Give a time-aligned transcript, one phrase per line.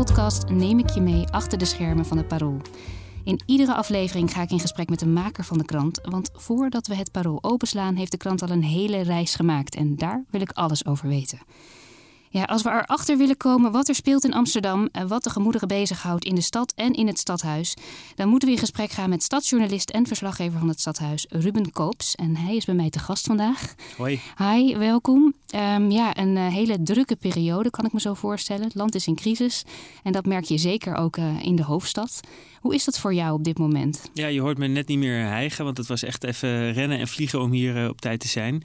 [0.00, 2.60] Podcast neem ik je mee achter de schermen van het Parool.
[3.24, 6.86] In iedere aflevering ga ik in gesprek met de maker van de krant, want voordat
[6.86, 10.40] we het Parool openslaan heeft de krant al een hele reis gemaakt en daar wil
[10.40, 11.38] ik alles over weten.
[12.32, 15.68] Ja, als we erachter willen komen wat er speelt in Amsterdam en wat de gemoederen
[15.68, 17.76] bezighoudt in de stad en in het stadhuis,
[18.14, 22.14] dan moeten we in gesprek gaan met stadsjournalist en verslaggever van het stadhuis, Ruben Koops.
[22.14, 23.74] En hij is bij mij te gast vandaag.
[23.96, 24.20] Hoi.
[24.36, 25.34] Hi, welkom.
[25.54, 28.64] Um, ja, een uh, hele drukke periode kan ik me zo voorstellen.
[28.64, 29.64] Het land is in crisis
[30.02, 32.20] en dat merk je zeker ook uh, in de hoofdstad.
[32.60, 34.10] Hoe is dat voor jou op dit moment?
[34.14, 37.08] Ja, je hoort me net niet meer hijgen, want het was echt even rennen en
[37.08, 38.62] vliegen om hier uh, op tijd te zijn.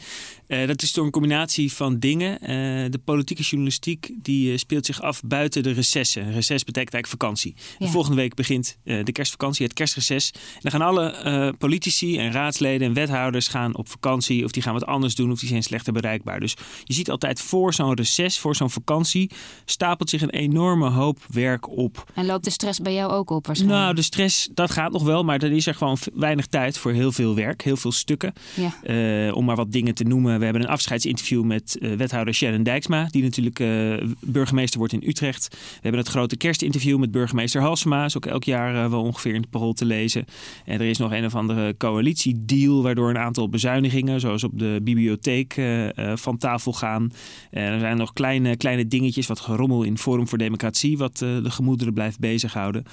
[0.48, 2.32] Uh, dat is door een combinatie van dingen.
[2.42, 2.48] Uh,
[2.92, 6.24] de politieke journalistiek die speelt zich af buiten de recessen.
[6.24, 7.56] Reces betekent eigenlijk vakantie.
[7.78, 7.88] Ja.
[7.88, 10.32] volgende week begint de kerstvakantie, het kerstreces.
[10.32, 14.74] En dan gaan alle politici en raadsleden en wethouders gaan op vakantie of die gaan
[14.74, 16.40] wat anders doen of die zijn slechter bereikbaar.
[16.40, 19.32] Dus je ziet altijd voor zo'n reces, voor zo'n vakantie,
[19.66, 22.12] stapelt zich een enorme hoop werk op.
[22.16, 23.80] En loopt de stress bij jou ook op waarschijnlijk?
[23.80, 26.92] Nou, de stress, dat gaat nog wel, maar er is er gewoon weinig tijd voor
[26.92, 28.34] heel veel werk, heel veel stukken.
[28.54, 28.74] Ja.
[29.28, 30.38] Uh, om maar wat dingen te noemen.
[30.38, 35.04] We hebben een afscheidsinterview met uh, wethouder Sharon Dijksma, die natuurlijk uh, burgemeester wordt in
[35.06, 35.48] Utrecht.
[35.52, 39.42] We hebben het grote kerstinterview met burgemeester Halsema, is ook elk jaar wel ongeveer in
[39.42, 40.26] het parool te lezen.
[40.66, 44.80] En er is nog een of andere coalitiedeal, waardoor een aantal bezuinigingen, zoals op de
[44.84, 45.62] bibliotheek,
[46.16, 47.12] van tafel gaan.
[47.52, 51.94] Er zijn nog kleine, kleine dingetjes, wat gerommel in Forum voor Democratie, wat de gemoederen
[51.94, 52.84] blijft bezighouden.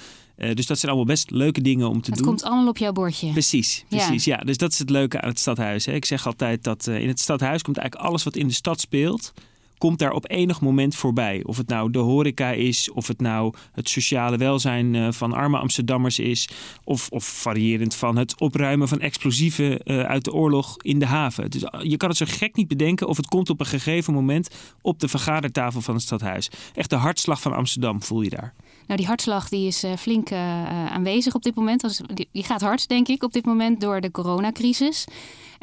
[0.43, 2.27] Uh, dus dat zijn allemaal best leuke dingen om te het doen.
[2.27, 3.31] Het komt allemaal op jouw bordje.
[3.31, 4.25] Precies, precies.
[4.25, 4.37] Ja.
[4.37, 5.85] ja dus dat is het leuke aan het stadhuis.
[5.85, 5.93] Hè.
[5.93, 8.79] Ik zeg altijd dat uh, in het stadhuis komt eigenlijk alles wat in de stad
[8.79, 9.33] speelt
[9.77, 11.43] komt daar op enig moment voorbij.
[11.45, 15.57] Of het nou de horeca is, of het nou het sociale welzijn uh, van arme
[15.57, 16.49] Amsterdammers is,
[16.83, 21.49] of, of variërend van het opruimen van explosieven uit de oorlog in de haven.
[21.49, 24.49] Dus je kan het zo gek niet bedenken of het komt op een gegeven moment
[24.81, 26.49] op de vergadertafel van het stadhuis.
[26.75, 28.53] Echt de hartslag van Amsterdam voel je daar.
[28.87, 32.01] Nou, die hartslag die is uh, flink aanwezig op dit moment.
[32.31, 35.05] Die gaat hard, denk ik, op dit moment door de coronacrisis.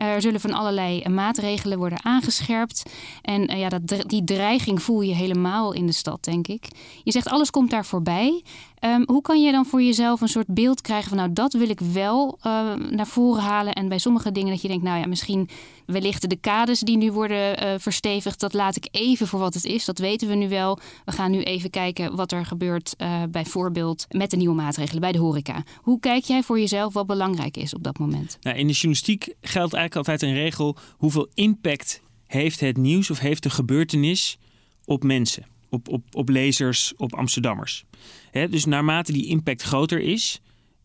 [0.01, 2.83] Er zullen van allerlei maatregelen worden aangescherpt.
[3.23, 6.69] En ja, dat, die dreiging voel je helemaal in de stad, denk ik.
[7.05, 8.43] Je zegt alles komt daar voorbij.
[8.85, 11.69] Um, hoe kan je dan voor jezelf een soort beeld krijgen van nou dat wil
[11.69, 15.07] ik wel uh, naar voren halen en bij sommige dingen dat je denkt nou ja
[15.07, 15.49] misschien
[15.87, 19.65] wellicht de kades die nu worden uh, verstevigd dat laat ik even voor wat het
[19.65, 20.79] is dat weten we nu wel.
[21.05, 25.13] We gaan nu even kijken wat er gebeurt uh, bijvoorbeeld met de nieuwe maatregelen bij
[25.13, 25.63] de horeca.
[25.77, 28.39] Hoe kijk jij voor jezelf wat belangrijk is op dat moment?
[28.41, 33.19] Nou, in de journalistiek geldt eigenlijk altijd een regel hoeveel impact heeft het nieuws of
[33.19, 34.39] heeft de gebeurtenis
[34.85, 37.85] op mensen, op, op, op lezers, op Amsterdammers.
[38.33, 40.41] Dus naarmate die impact groter is,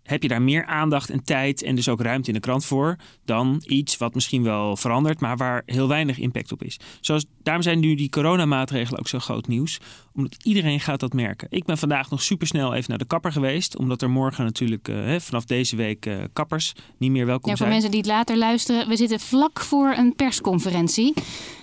[0.05, 2.95] heb je daar meer aandacht en tijd en dus ook ruimte in de krant voor
[3.25, 6.79] dan iets wat misschien wel verandert, maar waar heel weinig impact op is.
[7.01, 9.79] Zoals, daarom zijn nu die coronamaatregelen ook zo groot nieuws,
[10.13, 11.47] omdat iedereen gaat dat merken.
[11.51, 15.19] Ik ben vandaag nog supersnel even naar de kapper geweest, omdat er morgen natuurlijk uh,
[15.19, 17.69] vanaf deze week uh, kappers niet meer welkom ja, zijn.
[17.69, 21.13] Voor mensen die het later luisteren, we zitten vlak voor een persconferentie.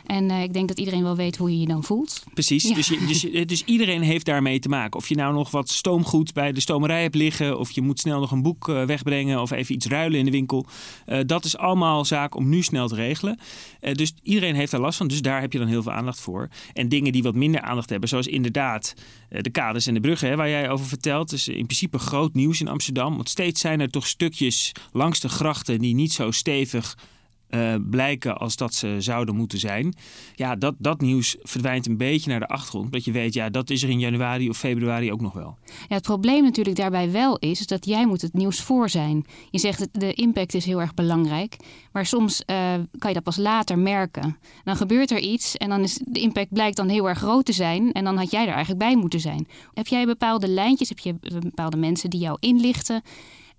[0.06, 2.22] En uh, ik denk dat iedereen wel weet hoe je je dan voelt.
[2.34, 2.74] Precies, ja.
[2.74, 4.98] dus, je, dus, dus, iedereen heeft daarmee te maken.
[4.98, 8.20] Of je nou nog wat stoomgoed bij de stomerij hebt liggen, of je moet snel
[8.20, 10.66] nog een boek uh, wegbrengen, of even iets ruilen in de winkel.
[11.06, 13.38] Uh, dat is allemaal zaak om nu snel te regelen.
[13.80, 16.48] dus iedereen heeft daar last van, dus daar heb je dan heel veel aandacht voor.
[16.72, 18.94] En dingen die wat minder aandacht hebben, zoals inderdaad
[19.28, 21.30] de kaders en de bruggen, hè, waar jij over vertelt.
[21.30, 23.14] Dus in principe groot nieuws in Amsterdam.
[23.16, 26.96] Want steeds zijn er toch stukjes langs de grachten die niet zo stevig
[27.54, 29.94] uh, blijken als dat ze zouden moeten zijn.
[30.34, 32.92] Ja, dat, dat nieuws verdwijnt een beetje naar de achtergrond.
[32.92, 35.58] Dat je weet, ja, dat is er in januari of februari ook nog wel.
[35.64, 39.24] Ja, het probleem natuurlijk daarbij wel is, is dat jij moet het nieuws voor zijn.
[39.50, 41.56] Je zegt de impact is heel erg belangrijk.
[41.92, 42.56] Maar soms uh,
[42.98, 44.36] kan je dat pas later merken.
[44.64, 47.52] Dan gebeurt er iets en dan is de impact blijkt dan heel erg groot te
[47.52, 47.92] zijn.
[47.92, 49.46] En dan had jij er eigenlijk bij moeten zijn.
[49.74, 50.88] Heb jij bepaalde lijntjes?
[50.88, 53.02] Heb je bepaalde mensen die jou inlichten?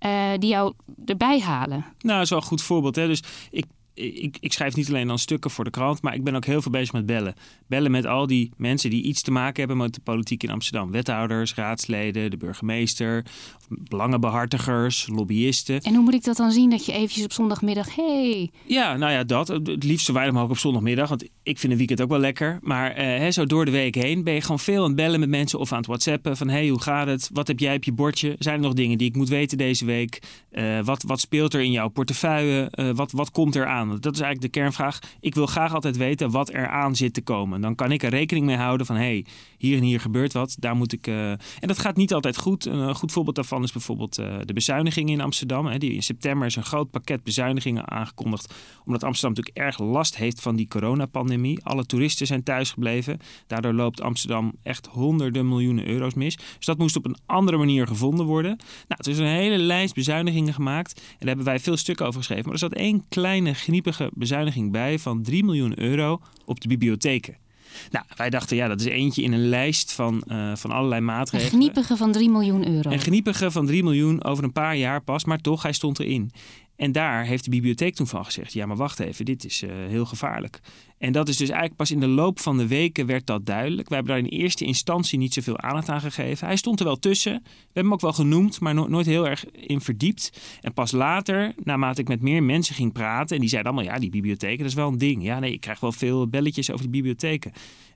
[0.00, 0.72] Uh, die jou
[1.04, 1.78] erbij halen?
[1.78, 2.96] Nou, dat is wel een goed voorbeeld.
[2.96, 3.06] Hè?
[3.06, 3.64] Dus ik
[3.94, 6.62] ik, ik schrijf niet alleen dan stukken voor de krant, maar ik ben ook heel
[6.62, 7.34] veel bezig met bellen.
[7.66, 10.90] Bellen met al die mensen die iets te maken hebben met de politiek in Amsterdam.
[10.90, 13.24] Wethouders, raadsleden, de burgemeester,
[13.68, 15.80] belangenbehartigers, lobbyisten.
[15.80, 18.50] En hoe moet ik dat dan zien dat je eventjes op zondagmiddag, hey.
[18.66, 19.48] Ja, nou ja, dat.
[19.48, 22.58] Het liefst zo weinig mogelijk op zondagmiddag, want ik vind een weekend ook wel lekker.
[22.62, 25.28] Maar eh, zo door de week heen ben je gewoon veel aan het bellen met
[25.28, 27.30] mensen of aan het whatsappen van hey, hoe gaat het?
[27.32, 28.36] Wat heb jij op je bordje?
[28.38, 30.22] Zijn er nog dingen die ik moet weten deze week?
[30.52, 32.72] Uh, wat, wat speelt er in jouw portefeuille?
[32.74, 33.83] Uh, wat, wat komt er aan?
[33.88, 34.98] Dat is eigenlijk de kernvraag.
[35.20, 37.60] Ik wil graag altijd weten wat er aan zit te komen.
[37.60, 39.24] Dan kan ik er rekening mee houden van hey,
[39.64, 40.56] hier en hier gebeurt wat.
[40.58, 41.06] Daar moet ik.
[41.06, 41.30] Uh...
[41.30, 42.66] En dat gaat niet altijd goed.
[42.66, 45.66] Een goed voorbeeld daarvan is bijvoorbeeld de bezuinigingen in Amsterdam.
[45.66, 45.78] Hè.
[45.78, 48.54] Die in september is een groot pakket bezuinigingen aangekondigd.
[48.84, 51.64] Omdat Amsterdam natuurlijk erg last heeft van die coronapandemie.
[51.64, 53.18] Alle toeristen zijn thuisgebleven.
[53.46, 56.36] Daardoor loopt Amsterdam echt honderden miljoenen euro's mis.
[56.36, 58.56] Dus dat moest op een andere manier gevonden worden.
[58.56, 61.00] Nou, het is een hele lijst bezuinigingen gemaakt.
[61.00, 62.44] En daar hebben wij veel stukken over geschreven.
[62.44, 67.43] Maar er zat één kleine gniepige bezuiniging bij van 3 miljoen euro op de bibliotheken.
[67.90, 71.52] Nou, wij dachten, ja, dat is eentje in een lijst van, uh, van allerlei maatregelen.
[71.52, 72.90] Een gniepige van 3 miljoen euro.
[72.90, 76.30] Een gniepige van 3 miljoen over een paar jaar pas, maar toch, hij stond erin.
[76.76, 79.70] En daar heeft de bibliotheek toen van gezegd: ja, maar wacht even, dit is uh,
[79.70, 80.60] heel gevaarlijk.
[80.98, 83.88] En dat is dus eigenlijk pas in de loop van de weken werd dat duidelijk.
[83.88, 86.46] Wij hebben daar in eerste instantie niet zoveel aandacht aan gegeven.
[86.46, 87.32] Hij stond er wel tussen.
[87.32, 90.40] We hebben hem ook wel genoemd, maar no nooit heel erg in verdiept.
[90.60, 94.00] En pas later, naarmate ik met meer mensen ging praten, en die zeiden allemaal: ja,
[94.00, 95.24] die bibliotheken, dat is wel een ding.
[95.24, 97.52] Ja, nee, ik krijg wel veel belletjes over die bibliotheken.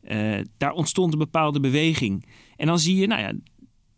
[0.08, 2.26] Uh, daar ontstond een bepaalde beweging.
[2.56, 3.32] En dan zie je, nou ja,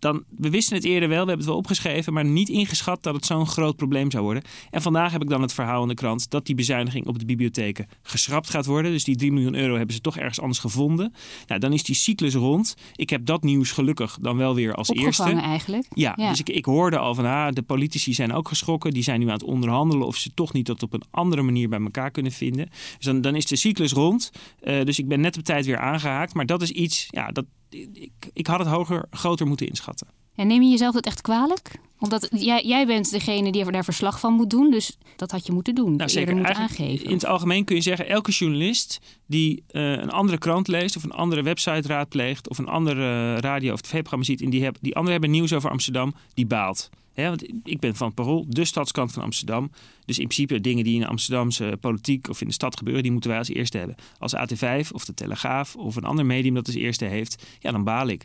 [0.01, 3.15] dan, we wisten het eerder wel, we hebben het wel opgeschreven, maar niet ingeschat dat
[3.15, 4.43] het zo'n groot probleem zou worden.
[4.71, 7.25] En vandaag heb ik dan het verhaal in de krant dat die bezuiniging op de
[7.25, 8.91] bibliotheken geschrapt gaat worden.
[8.91, 11.15] Dus die 3 miljoen euro hebben ze toch ergens anders gevonden.
[11.47, 12.77] Nou, dan is die cyclus rond.
[12.95, 15.49] Ik heb dat nieuws gelukkig dan wel weer als Opgevangen eerste.
[15.49, 15.87] eigenlijk.
[15.95, 18.91] Ja, dus ik, ik hoorde al van ah, de politici zijn ook geschrokken.
[18.91, 21.69] Die zijn nu aan het onderhandelen of ze toch niet dat op een andere manier
[21.69, 22.69] bij elkaar kunnen vinden.
[22.97, 24.31] Dus dan, dan is de cyclus rond.
[24.63, 26.35] Uh, dus ik ben net op tijd weer aangehaakt.
[26.35, 27.45] Maar dat is iets, ja, dat,
[27.75, 30.07] ik, ik had het hoger, groter moeten inschatten.
[30.35, 31.71] En neem je jezelf dat echt kwalijk?
[31.99, 34.71] Omdat jij, jij bent degene die daar verslag van moet doen.
[34.71, 35.97] Dus dat had je moeten doen.
[35.97, 36.35] Nou, zeker.
[36.35, 37.07] Moeten aangeven.
[37.07, 41.03] In het algemeen kun je zeggen, elke journalist die uh, een andere krant leest of
[41.03, 44.95] een andere website raadpleegt of een andere radio of tv-programma ziet en die, heb, die
[44.95, 46.91] anderen hebben nieuws over Amsterdam, die baalt.
[47.29, 49.71] Want ik ben van het Parool, de stadskant van Amsterdam.
[50.05, 53.13] Dus in principe dingen die in de Amsterdamse politiek of in de stad gebeuren, die
[53.13, 53.97] moeten wij als eerste hebben.
[54.19, 57.85] Als AT5 of de Telegraaf of een ander medium dat als eerste heeft, ja, dan
[57.85, 58.25] baal ik.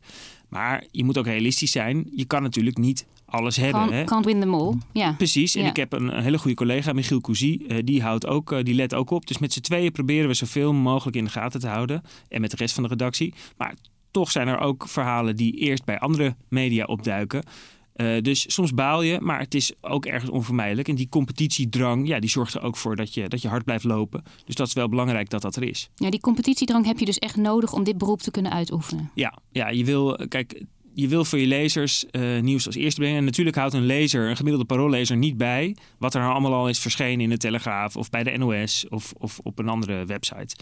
[0.56, 2.10] Maar je moet ook realistisch zijn.
[2.16, 3.80] Je kan natuurlijk niet alles hebben.
[3.81, 4.04] Can't, hè?
[4.04, 4.74] can't win them all.
[4.94, 5.12] Ja.
[5.12, 5.56] Precies.
[5.56, 5.69] En Ja.
[5.69, 7.60] ik heb een, een hele goede collega, Michiel Cousy.
[7.68, 9.28] eh, die, houdt ook, eh, die let ook op.
[9.28, 12.02] Dus met z'n tweeën proberen we zoveel mogelijk in de gaten te houden.
[12.30, 13.34] En met de rest van de redactie.
[13.57, 13.74] Maar
[14.12, 17.44] toch zijn er ook verhalen die eerst bij andere media opduiken.
[17.95, 20.88] Eh, dus soms baal je, maar het is ook ergens onvermijdelijk.
[20.88, 23.83] En die competitiedrang, ja, die zorgt er ook voor dat je, dat je hard blijft
[23.83, 24.24] lopen.
[24.45, 25.89] Dus dat is wel belangrijk dat dat er is.
[25.95, 29.12] Ja, die competitiedrang heb je dus echt nodig om dit beroep te kunnen uitoefenen.
[29.13, 30.63] Ja, ja je wil, kijk,
[30.95, 33.18] je wil voor je lezers eh, nieuws als eerste brengen.
[33.18, 36.69] En natuurlijk houdt een lezer, een gemiddelde paroollezer, niet bij wat er nou allemaal al
[36.69, 40.56] is verschenen in de Telegraaf of bij de NOS of, of op een andere website.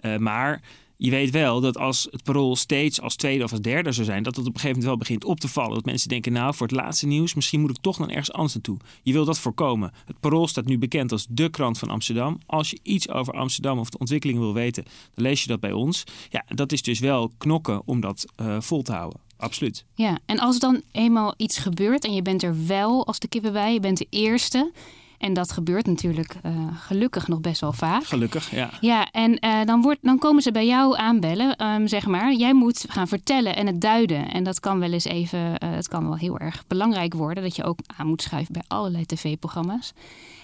[0.00, 0.62] Eh, maar
[1.00, 4.22] je weet wel dat als het parool steeds als tweede of als derde zou zijn,
[4.22, 5.74] dat het op een gegeven moment wel begint op te vallen.
[5.74, 8.54] Dat mensen denken, nou, voor het laatste nieuws, misschien moet ik toch naar ergens anders
[8.54, 8.76] naartoe.
[9.02, 9.92] Je wil dat voorkomen.
[10.04, 12.38] Het parool staat nu bekend als de krant van Amsterdam.
[12.46, 14.84] Als je iets over Amsterdam of de ontwikkeling wil weten,
[15.14, 16.04] dan lees je dat bij ons.
[16.30, 19.20] Ja, dat is dus wel knokken om dat uh, vol te houden.
[19.36, 19.84] Absoluut.
[19.94, 23.52] Ja, en als dan eenmaal iets gebeurt en je bent er wel als de kippen
[23.52, 24.72] bij, je bent de eerste.
[25.18, 28.04] En dat gebeurt natuurlijk uh, gelukkig nog best wel vaak.
[28.04, 28.70] Gelukkig, ja.
[28.80, 32.32] Ja, en uh, dan, wordt, dan komen ze bij jou aanbellen, um, zeg maar.
[32.34, 34.30] Jij moet gaan vertellen en het duiden.
[34.30, 37.42] En dat kan wel eens even, uh, het kan wel heel erg belangrijk worden...
[37.42, 39.92] dat je ook aan moet schuiven bij allerlei tv-programma's.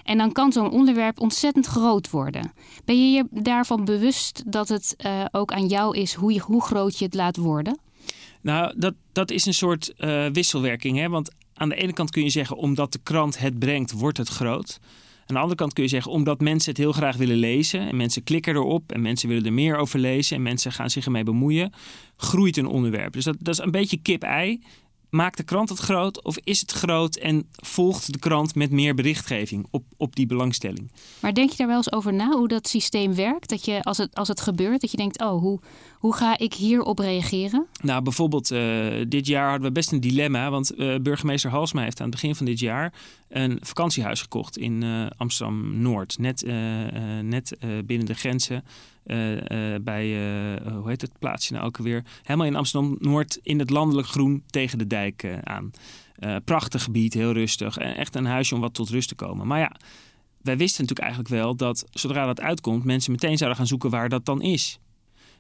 [0.03, 2.53] En dan kan zo'n onderwerp ontzettend groot worden.
[2.85, 4.97] Ben je je daarvan bewust dat het
[5.31, 7.79] ook aan jou is hoe, je, hoe groot je het laat worden?
[8.41, 10.99] Nou, dat, dat is een soort uh, wisselwerking.
[10.99, 11.09] Hè?
[11.09, 14.29] Want aan de ene kant kun je zeggen, omdat de krant het brengt, wordt het
[14.29, 14.79] groot.
[15.27, 17.89] Aan de andere kant kun je zeggen, omdat mensen het heel graag willen lezen.
[17.89, 20.37] En mensen klikken erop en mensen willen er meer over lezen.
[20.37, 21.73] En mensen gaan zich ermee bemoeien.
[22.17, 23.13] Groeit een onderwerp.
[23.13, 24.63] Dus dat, dat is een beetje kip-ei.
[25.11, 28.95] Maakt de krant het groot of is het groot en volgt de krant met meer
[28.95, 30.93] berichtgeving op, op die belangstelling?
[31.21, 33.49] Maar denk je daar wel eens over na hoe dat systeem werkt?
[33.49, 35.61] Dat je als het, als het gebeurt, dat je denkt: oh, hoe,
[36.05, 37.67] hoe ga ik hierop reageren?
[37.83, 40.51] Nou, bijvoorbeeld uh, dit jaar hadden we best een dilemma.
[40.51, 42.93] Want uh, burgemeester Halsma heeft aan het begin van dit jaar
[43.29, 46.19] een vakantiehuis gekocht in uh, Amsterdam Noord.
[46.19, 46.45] Net,
[47.23, 48.65] net binnen de grenzen.
[49.83, 50.07] Bij,
[50.73, 52.05] hoe heet het plaatsje nou ook alweer?
[52.23, 55.71] Helemaal in Amsterdam-Noord in het landelijk groen tegen de dijk aan.
[56.45, 57.77] prachtig gebied, heel rustig.
[57.77, 59.47] Echt een huisje om wat tot rust te komen.
[59.47, 59.73] Maar ja,
[60.43, 64.09] wij wisten natuurlijk eigenlijk wel dat zodra dat uitkomt, mensen meteen zouden gaan zoeken waar
[64.09, 64.79] dat dan is.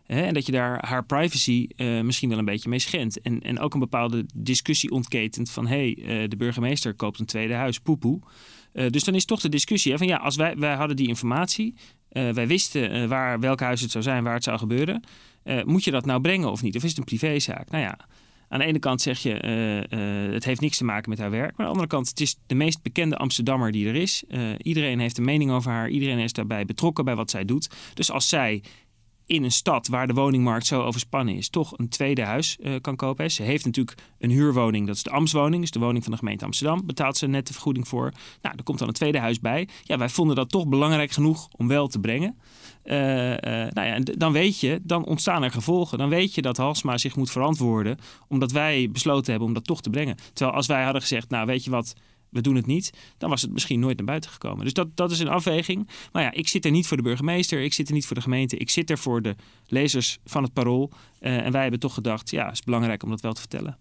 [0.06, 3.20] En dat je daar haar privacy uh, misschien wel een beetje mee schendt.
[3.20, 5.66] En, en ook een bepaalde discussie ontketent van...
[5.66, 8.20] hé, hey, uh, de burgemeester koopt een tweede huis, poepoe.
[8.72, 11.74] Uh, dus dan is toch de discussie van ja, als wij, wij hadden die informatie...
[12.08, 15.02] wij wisten waar, welk huis het zou zijn, waar het zou gebeuren...
[15.64, 16.76] moet je dat nou brengen of niet?
[16.76, 17.70] Of is het een privézaak?
[17.70, 17.98] Nou ja,
[18.48, 19.32] aan de ene kant zeg je,
[20.32, 21.56] het heeft niks te maken met haar werk.
[21.56, 24.24] Maar aan de andere kant, het is de meest bekende Amsterdammer die er is.
[24.58, 25.88] Iedereen heeft een mening over haar.
[25.88, 27.70] Iedereen is daarbij betrokken bij wat zij doet.
[27.94, 28.62] Dus als zij
[29.26, 32.96] in een stad waar de woningmarkt zo overspannen is, toch een tweede huis uh, kan
[32.96, 33.30] kopen.
[33.30, 36.44] Ze heeft natuurlijk een huurwoning, dat is de Amswoning, dus de woning van de gemeente
[36.44, 36.86] Amsterdam.
[36.86, 38.12] Betaalt ze net de vergoeding voor.
[38.42, 39.68] Nou, er komt dan een tweede huis bij.
[39.82, 42.36] Ja, wij vonden dat toch belangrijk genoeg om wel te brengen.
[42.84, 45.98] Uh, nou ja, dan weet je, dan ontstaan er gevolgen.
[45.98, 49.80] Dan weet je dat Halsma zich moet verantwoorden, omdat wij besloten hebben om dat toch
[49.80, 50.16] te brengen.
[50.32, 51.94] Terwijl als wij hadden gezegd, nou weet je wat,
[52.34, 54.64] we doen het niet, dan was het misschien nooit naar buiten gekomen.
[54.64, 55.88] Dus dat, dat is een afweging.
[56.12, 58.22] Maar ja, ik zit er niet voor de burgemeester, ik zit er niet voor de
[58.22, 59.36] gemeente, ik zit er voor de
[59.66, 60.90] lezers van het parool.
[61.20, 63.78] Uh, en wij hebben toch gedacht, ja, het is belangrijk om dat wel te vertellen.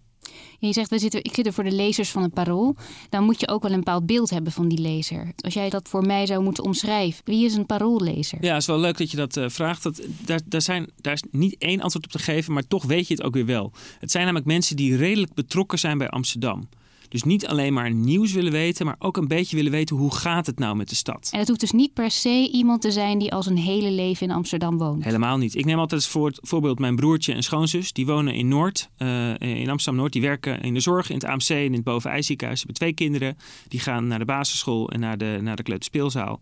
[0.58, 2.76] je zegt, we zitten, ik zit er voor de lezers van het parool.
[3.08, 5.32] Dan moet je ook wel een bepaald beeld hebben van die lezer.
[5.36, 8.38] Als jij dat voor mij zou moeten omschrijven, wie is een paroollezer?
[8.44, 9.82] Ja, het is wel leuk dat je dat uh, vraagt.
[9.82, 13.08] Dat, daar, daar, zijn, daar is niet één antwoord op te geven, maar toch weet
[13.08, 13.72] je het ook weer wel.
[13.98, 16.68] Het zijn namelijk mensen die redelijk betrokken zijn bij Amsterdam.
[17.14, 20.46] Dus niet alleen maar nieuws willen weten, maar ook een beetje willen weten hoe gaat
[20.46, 21.28] het nou met de stad.
[21.32, 24.26] En het hoeft dus niet per se iemand te zijn die al zijn hele leven
[24.26, 25.04] in Amsterdam woont.
[25.04, 25.54] Helemaal niet.
[25.54, 27.92] Ik neem altijd als voor, voorbeeld mijn broertje en schoonzus.
[27.92, 30.12] Die wonen in Noord, uh, in Amsterdam-Noord.
[30.12, 32.60] Die werken in de zorg, in het AMC en in het Bovenijziekenhuis.
[32.60, 33.36] Ze hebben twee kinderen.
[33.68, 36.40] Die gaan naar de basisschool en naar de, naar de kleuterspeelzaal.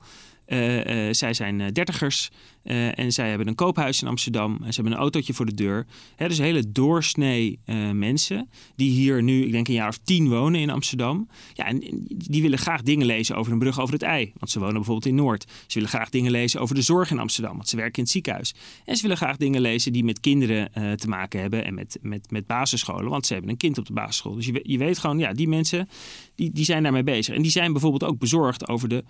[0.53, 2.31] Uh, uh, zij zijn dertigers
[2.65, 4.53] uh, en zij hebben een koophuis in Amsterdam.
[4.53, 5.87] En ze hebben een autootje voor de deur.
[6.17, 7.59] He, dus hele doorsnee
[7.93, 11.29] mensen die hier nu, ik denk een jaar of tien wonen in Amsterdam.
[11.53, 14.33] Ja, en die willen graag dingen lezen over een brug over het ei.
[14.39, 15.43] Want ze wonen bijvoorbeeld in Noord.
[15.67, 17.57] Ze willen graag dingen lezen over de zorg in Amsterdam.
[17.57, 18.55] Want ze werken in het ziekenhuis.
[18.85, 21.65] En ze willen graag dingen lezen die met kinderen te maken hebben.
[21.65, 23.11] En met, met, met basisscholen.
[23.11, 24.35] Want ze hebben een kind op de basisschool.
[24.35, 25.89] Dus je, je weet gewoon, ja, die mensen
[26.35, 27.35] die, die zijn daarmee bezig.
[27.35, 29.05] En die zijn bijvoorbeeld ook bezorgd over de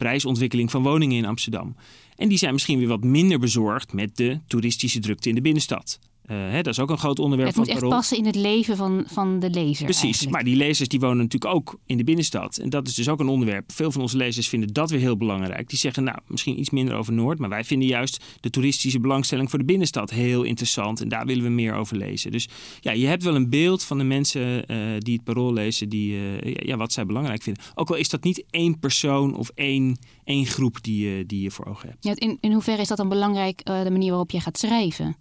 [0.00, 1.76] prijsontwikkeling van woningen in Amsterdam.
[2.16, 5.98] En die zijn misschien weer wat minder bezorgd met de toeristische drukte in de binnenstad.
[6.26, 8.34] Uh, hè, dat is ook een groot onderwerp het van moet echt passen in het
[8.34, 9.84] leven van, van de lezer.
[9.84, 10.30] Precies, eigenlijk.
[10.32, 12.56] maar die lezers die wonen natuurlijk ook in de binnenstad.
[12.56, 13.72] En dat is dus ook een onderwerp.
[13.72, 15.68] Veel van onze lezers vinden dat weer heel belangrijk.
[15.68, 17.38] Die zeggen nou, misschien iets minder over Noord.
[17.38, 21.00] Maar wij vinden juist de toeristische belangstelling voor de binnenstad heel interessant.
[21.00, 22.30] En daar willen we meer over lezen.
[22.30, 22.48] Dus
[22.80, 25.88] ja, je hebt wel een beeld van de mensen uh, die het parool lezen.
[25.88, 27.62] Die, uh, ja, wat zij belangrijk vinden.
[27.74, 31.66] Ook al is dat niet één persoon of één, één groep die, die je voor
[31.66, 32.04] ogen hebt.
[32.04, 35.16] Ja, in, in hoeverre is dat dan belangrijk, de manier waarop je gaat schrijven?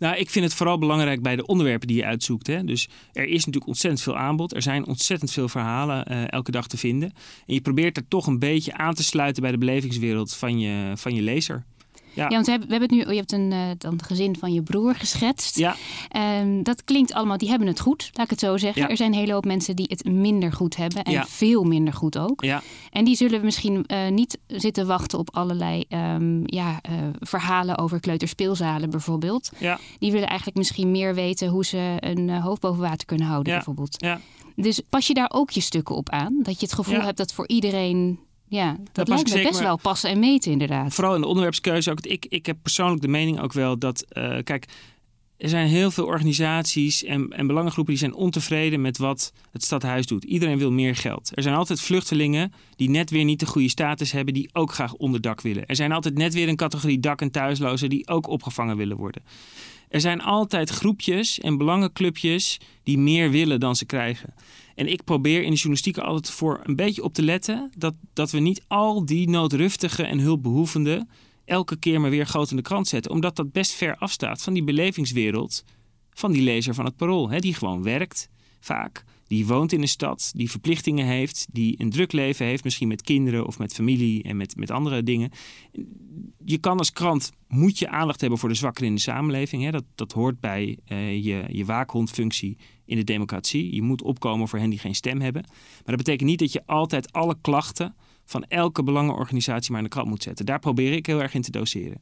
[0.00, 2.46] Nou, ik vind het vooral belangrijk bij de onderwerpen die je uitzoekt.
[2.46, 2.64] Hè.
[2.64, 4.54] Dus er is natuurlijk ontzettend veel aanbod.
[4.54, 7.12] Er zijn ontzettend veel verhalen uh, elke dag te vinden.
[7.46, 10.92] En je probeert er toch een beetje aan te sluiten bij de belevingswereld van je,
[10.94, 11.64] van je lezer.
[12.28, 12.28] Ja.
[12.28, 14.62] want we hebben, we hebben het nu, je hebt een uh, dan gezin van je
[14.62, 15.58] broer geschetst.
[15.58, 15.76] Ja.
[16.40, 18.82] Um, dat klinkt allemaal, die hebben het goed, laat ik het zo zeggen.
[18.82, 18.88] Ja.
[18.88, 21.24] Er zijn een hele hoop mensen die het minder goed hebben en Ja.
[21.26, 22.44] veel minder goed ook.
[22.44, 22.62] Ja.
[22.90, 28.00] En die zullen misschien uh, niet zitten wachten op allerlei um, ja, uh, verhalen over
[28.00, 29.50] kleuterspeelzalen bijvoorbeeld.
[29.58, 29.78] Ja.
[29.98, 33.94] Die willen eigenlijk misschien meer weten hoe ze een hoofd boven water kunnen houden bijvoorbeeld.
[33.98, 34.20] Ja.
[34.56, 36.38] Dus pas je daar ook je stukken op aan?
[36.42, 38.18] Dat je het gevoel hebt dat voor iedereen...
[38.50, 40.94] Ja, dat lijkt me best maar- wel passen en meten inderdaad.
[40.94, 41.90] Vooral in de onderwerpskeuze.
[41.90, 44.66] Ook, ik, ik heb persoonlijk de mening ook wel dat, eh, kijk,
[45.36, 50.06] er zijn heel veel organisaties en, en belangengroepen die zijn ontevreden met wat het stadhuis
[50.06, 50.24] doet.
[50.24, 51.30] Iedereen wil meer geld.
[51.34, 54.94] Er zijn altijd vluchtelingen die net weer niet de goede status hebben, die ook graag
[54.94, 55.66] onderdak willen.
[55.66, 59.22] Er zijn altijd net weer een categorie dak- en thuislozen die ook opgevangen willen worden.
[59.88, 64.34] Er zijn altijd groepjes en belangenclubjes die meer willen dan ze krijgen.
[64.80, 68.30] En ik probeer in de journalistiek altijd voor een beetje op te letten dat, dat
[68.30, 71.08] we niet al die noodruftige en hulpbehoevenden
[71.44, 73.10] elke keer maar weer groot in de krant zetten.
[73.10, 75.64] Omdat dat best ver afstaat van die belevingswereld
[76.10, 77.30] van die lezer van het parool.
[77.30, 78.28] Hè, die gewoon werkt,
[78.60, 79.04] vaak.
[79.30, 83.02] Die woont in de stad, die verplichtingen heeft, die een druk leven heeft, misschien met
[83.02, 85.30] kinderen of met familie en met, met andere dingen.
[86.44, 89.62] Je kan als krant, moet je aandacht hebben voor de zwakkeren in de samenleving.
[89.62, 89.70] Hè?
[89.70, 93.74] Dat, dat hoort bij eh, je, je waakhondfunctie in de democratie.
[93.74, 95.42] Je moet opkomen voor hen die geen stem hebben.
[95.48, 97.94] Maar dat betekent niet dat je altijd alle klachten
[98.24, 100.46] van elke belangenorganisatie maar in de krant moet zetten.
[100.46, 102.00] Daar probeer ik heel erg in te doseren.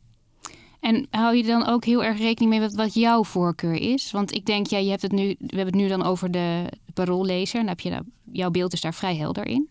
[0.81, 4.11] En hou je dan ook heel erg rekening mee met wat jouw voorkeur is?
[4.11, 6.65] Want ik denk, ja, je hebt het nu, we hebben het nu dan over de
[6.95, 7.61] paroollezer.
[7.61, 9.69] En heb je, jouw beeld is daar vrij helder in.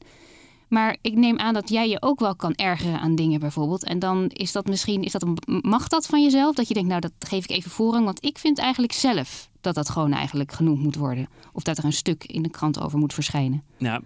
[0.68, 3.84] Maar ik neem aan dat jij je ook wel kan ergeren aan dingen bijvoorbeeld.
[3.84, 6.56] En dan is dat misschien, is dat een, mag dat van jezelf?
[6.56, 8.06] Dat je denkt, nou dat geef ik even voorrang.
[8.06, 11.28] Want ik vind eigenlijk zelf dat dat gewoon eigenlijk genoemd moet worden.
[11.54, 13.64] Of dat er een stuk in de krant over moet verschijnen.
[13.78, 14.02] Nou,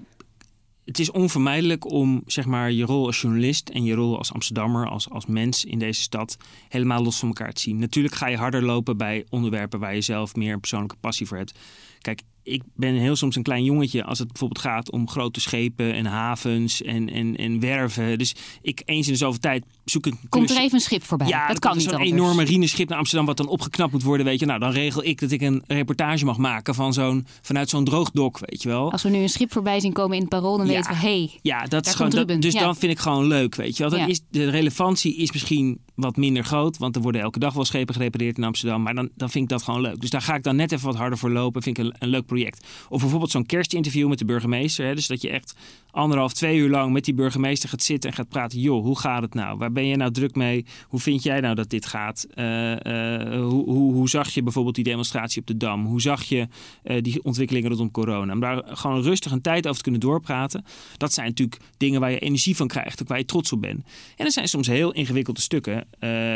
[0.85, 4.89] het is onvermijdelijk om zeg maar, je rol als journalist en je rol als Amsterdammer,
[4.89, 6.37] als, als mens in deze stad,
[6.69, 7.79] helemaal los van elkaar te zien.
[7.79, 11.59] Natuurlijk ga je harder lopen bij onderwerpen waar je zelf meer persoonlijke passie voor hebt.
[11.99, 15.93] Kijk, ik ben heel soms een klein jongetje als het bijvoorbeeld gaat om grote schepen
[15.93, 18.17] en havens en, en, en werven.
[18.17, 20.07] Dus ik eens in de zoveel tijd zoek.
[20.29, 21.27] Komt er even een schip voorbij?
[21.27, 24.39] Ja, dat kan niet zo'n enorm marineschip naar Amsterdam wat dan opgeknapt moet worden, weet
[24.39, 24.45] je.
[24.45, 28.39] Nou, dan regel ik dat ik een reportage mag maken van zo'n, vanuit zo'n droogdok,
[28.39, 28.91] weet je wel.
[28.91, 30.73] Als we nu een schip voorbij zien komen in het parool, dan Ja.
[30.73, 32.11] weten we, hey, Ja, dat is gewoon.
[32.11, 32.59] Dat, dus ja.
[32.59, 33.99] dan vind ik gewoon leuk, weet je wel.
[33.99, 37.65] Dan is, de relevantie is misschien wat minder groot, want er worden elke dag wel
[37.65, 38.81] schepen gerepareerd in Amsterdam.
[38.81, 40.01] Maar dan, dan vind ik dat gewoon leuk.
[40.01, 41.61] Dus daar ga ik dan net even wat harder voor lopen.
[41.61, 42.65] Vind ik een, een leuk project.
[42.89, 44.85] Of bijvoorbeeld zo'n kerstinterview met de burgemeester.
[44.85, 45.55] Hè, dus dat je echt
[45.91, 48.59] anderhalf, twee uur lang met die burgemeester gaat zitten en gaat praten.
[48.59, 49.57] Joh, hoe gaat het nou?
[49.57, 50.65] Waar ben je nou druk mee?
[50.87, 52.27] Hoe vind jij nou dat dit gaat?
[52.33, 55.85] Eh, eh, hoe, hoe, zag je bijvoorbeeld die demonstratie op de Dam?
[55.85, 56.47] Hoe zag je
[56.83, 58.33] eh, die ontwikkelingen rondom corona?
[58.33, 60.65] Om daar gewoon rustig een tijd over te kunnen doorpraten.
[60.97, 63.83] Dat zijn natuurlijk dingen waar je energie van krijgt, ook waar je trots op bent.
[64.15, 65.87] En er zijn soms heel ingewikkelde stukken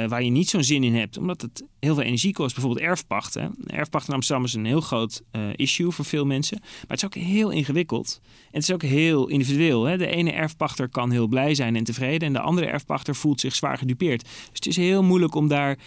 [0.08, 2.54] waar je niet zo'n zin in hebt, omdat het heel veel energie kost.
[2.54, 3.34] Bijvoorbeeld erfpacht.
[3.34, 3.48] Hè.
[3.66, 5.22] Erfpacht in Amsterdam is een heel groot
[5.56, 6.58] issue voor veel mensen.
[6.62, 8.20] Maar het is ook heel ingewikkeld.
[8.24, 9.84] En het is ook heel individueel.
[9.84, 9.98] Hè.
[9.98, 12.28] De ene erfpachter kan heel blij zijn en tevreden.
[12.28, 14.22] En de andere erfpachter voelt zich zwaar gedupeerd.
[14.24, 15.78] Dus het is heel moeilijk om daar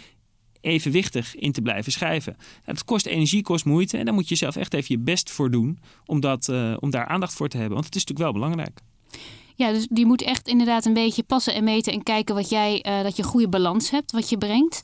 [0.61, 2.35] evenwichtig in te blijven schrijven.
[2.39, 3.99] Nou, het kost energie, kost moeite.
[3.99, 6.91] En daar moet je zelf echt even je best voor doen om, dat, eh, om
[6.91, 7.75] daar aandacht voor te hebben.
[7.75, 8.81] Want het is natuurlijk wel belangrijk.
[9.55, 12.81] Ja, dus die moet echt inderdaad een beetje passen en meten en kijken wat jij,
[12.83, 14.81] eh, dat je een goede balans hebt, wat je brengt.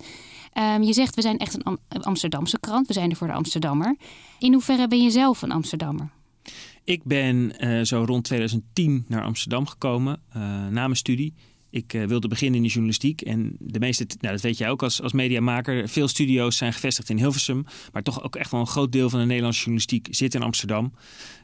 [0.53, 3.27] Ehm, je zegt, we zijn echt een Am- een Amsterdamse krant, we zijn er voor
[3.27, 3.97] de Amsterdammer.
[4.39, 6.11] In hoeverre ben je zelf een Amsterdammer?
[6.85, 10.23] Ik ben eh, zo rond 2010 naar Amsterdam gekomen
[10.71, 11.35] na mijn studie.
[11.75, 13.21] Ik eh, wilde beginnen in de journalistiek.
[13.21, 15.88] En de meeste, nou, dat weet jij ook als, als mediamaker.
[15.88, 17.64] Veel studio's zijn gevestigd in Hilversum.
[17.93, 20.93] Maar toch ook echt wel een groot deel van de Nederlandse journalistiek zit in Amsterdam.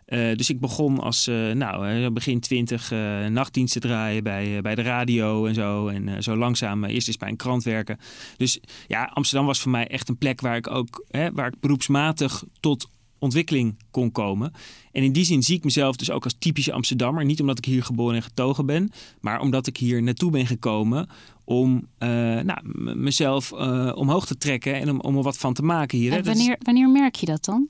[0.05, 2.91] Eh, dus ik begon als eh, nou, begin twintig
[3.29, 5.89] nachtdiensten draaien bij, bij de radio en zo.
[5.89, 7.99] En zo langzaam eerst eens bij een krant werken.
[8.37, 11.61] Dus ja, Amsterdam was voor mij echt een plek waar ik ook hè, waar ik
[11.61, 12.89] beroepsmatig tot
[13.21, 14.53] ontwikkeling kon komen.
[14.93, 17.25] En in die zin zie ik mezelf dus ook als typische Amsterdammer.
[17.25, 21.09] Niet omdat ik hier geboren en getogen ben, maar omdat ik hier naartoe ben gekomen
[21.45, 22.09] om eh,
[22.41, 22.59] nou,
[22.97, 26.13] mezelf eh, omhoog te trekken en om, om er wat van te maken hier.
[26.13, 27.69] En is- wanneer, wanneer merk je dat dan?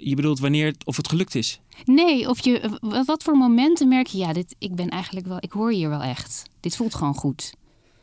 [0.00, 1.60] je bedoelt wanneer het, of het gelukt is?
[1.84, 5.52] Nee, of je, wat voor momenten merk je, ja, dit, ik ben eigenlijk wel, ik
[5.52, 6.42] hoor hier wel echt.
[6.60, 7.52] Dit voelt gewoon goed.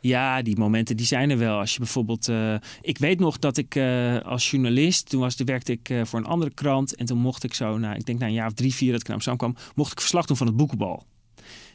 [0.06, 1.58] Ja, die momenten die zijn er wel.
[1.58, 5.72] Als je bijvoorbeeld, eh, ik weet nog dat ik eh, als journalist, toen was, werkte
[5.72, 8.26] ik eh, voor een andere krant en toen mocht ik zo, na, ik denk na
[8.26, 10.46] een jaar of drie, vier dat ik naar Amsterdam kwam, mocht ik verslag doen van
[10.46, 11.04] het boekenbal.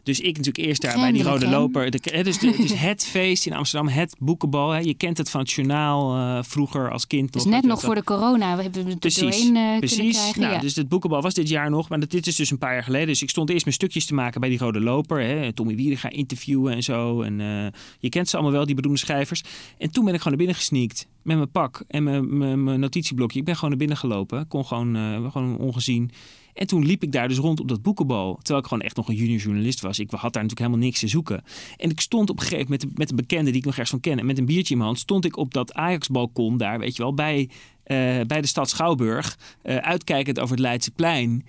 [0.03, 1.91] Dus ik natuurlijk eerst daar bij die rode loper.
[1.91, 4.69] De, het, is de- het is het feest in Amsterdam, het boekenbal.
[4.69, 4.79] Hè.
[4.79, 7.33] Je kent het van het journaal eh, vroeger als kind.
[7.33, 10.17] Dus nog, net nog voor de corona, we hebben het Precies, doorheen eh, kunnen precies.
[10.19, 10.41] krijgen.
[10.41, 10.59] Nou, ja.
[10.59, 13.07] Dus het boekenbal was dit jaar nog, maar dit is dus een paar jaar geleden.
[13.07, 15.21] Dus ik stond eerst mijn stukjes te maken bij die rode loper.
[15.21, 15.53] Hè.
[15.53, 17.21] Tommy Wieren gaan interviewen en zo.
[17.21, 17.65] En eh,
[17.99, 19.43] je kent ze allemaal wel, die beroemde schrijvers.
[19.77, 22.79] En toen ben ik gewoon naar binnen gesneakt met mijn pak en mijn, mijn, mijn
[22.79, 23.39] notitieblokje.
[23.39, 24.95] Ik ben gewoon naar binnen gelopen, kon gewoon,
[25.31, 26.11] gewoon ongezien.
[26.53, 28.35] En toen liep ik daar dus rond op dat boekenbal.
[28.35, 29.99] Terwijl ik gewoon echt nog een junior journalist was.
[29.99, 31.43] Ik had daar natuurlijk helemaal niks te zoeken.
[31.77, 33.89] En ik stond op een gegeven moment met, met een bekende die ik nog ergens
[33.89, 34.19] van ken.
[34.19, 37.01] En met een biertje in mijn hand stond ik op dat Ajax-balkon daar, weet je
[37.03, 37.49] wel, bij,
[37.83, 39.37] eh, bij de stad Schouwburg.
[39.61, 41.45] eh, uitkijkend over het Leidseplein.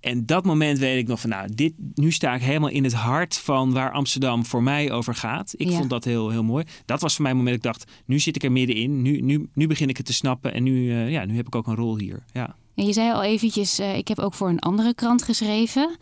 [0.00, 2.92] En dat moment weet ik nog van, nou, dit, nu sta ik helemaal in het
[2.92, 5.54] hart van waar Amsterdam voor mij over gaat.
[5.56, 5.76] Ik Ja.
[5.76, 6.64] vond dat heel, heel mooi.
[6.84, 9.02] Dat was voor mij het moment dat ik dacht, nu zit ik er middenin.
[9.02, 11.54] Nu, nu, nu begin ik het te snappen en nu, eh, ja, nu heb ik
[11.54, 12.24] ook een rol hier.
[12.32, 12.56] Ja.
[12.84, 15.96] Je zei al eventjes, eh, ik heb ook voor een andere krant geschreven.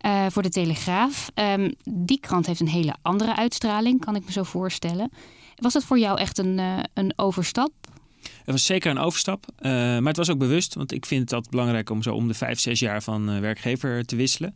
[0.00, 1.30] eh, voor de Telegraaf.
[1.34, 5.10] Ehm, die krant heeft een hele andere uitstraling, kan ik me zo voorstellen.
[5.56, 7.72] Was dat voor jou echt een, eh, een overstap?
[8.22, 10.74] Het was zeker een overstap, maar het was ook bewust.
[10.74, 14.06] Want ik vind het altijd belangrijk om zo om de vijf, zes jaar van werkgever
[14.06, 14.54] te wisselen.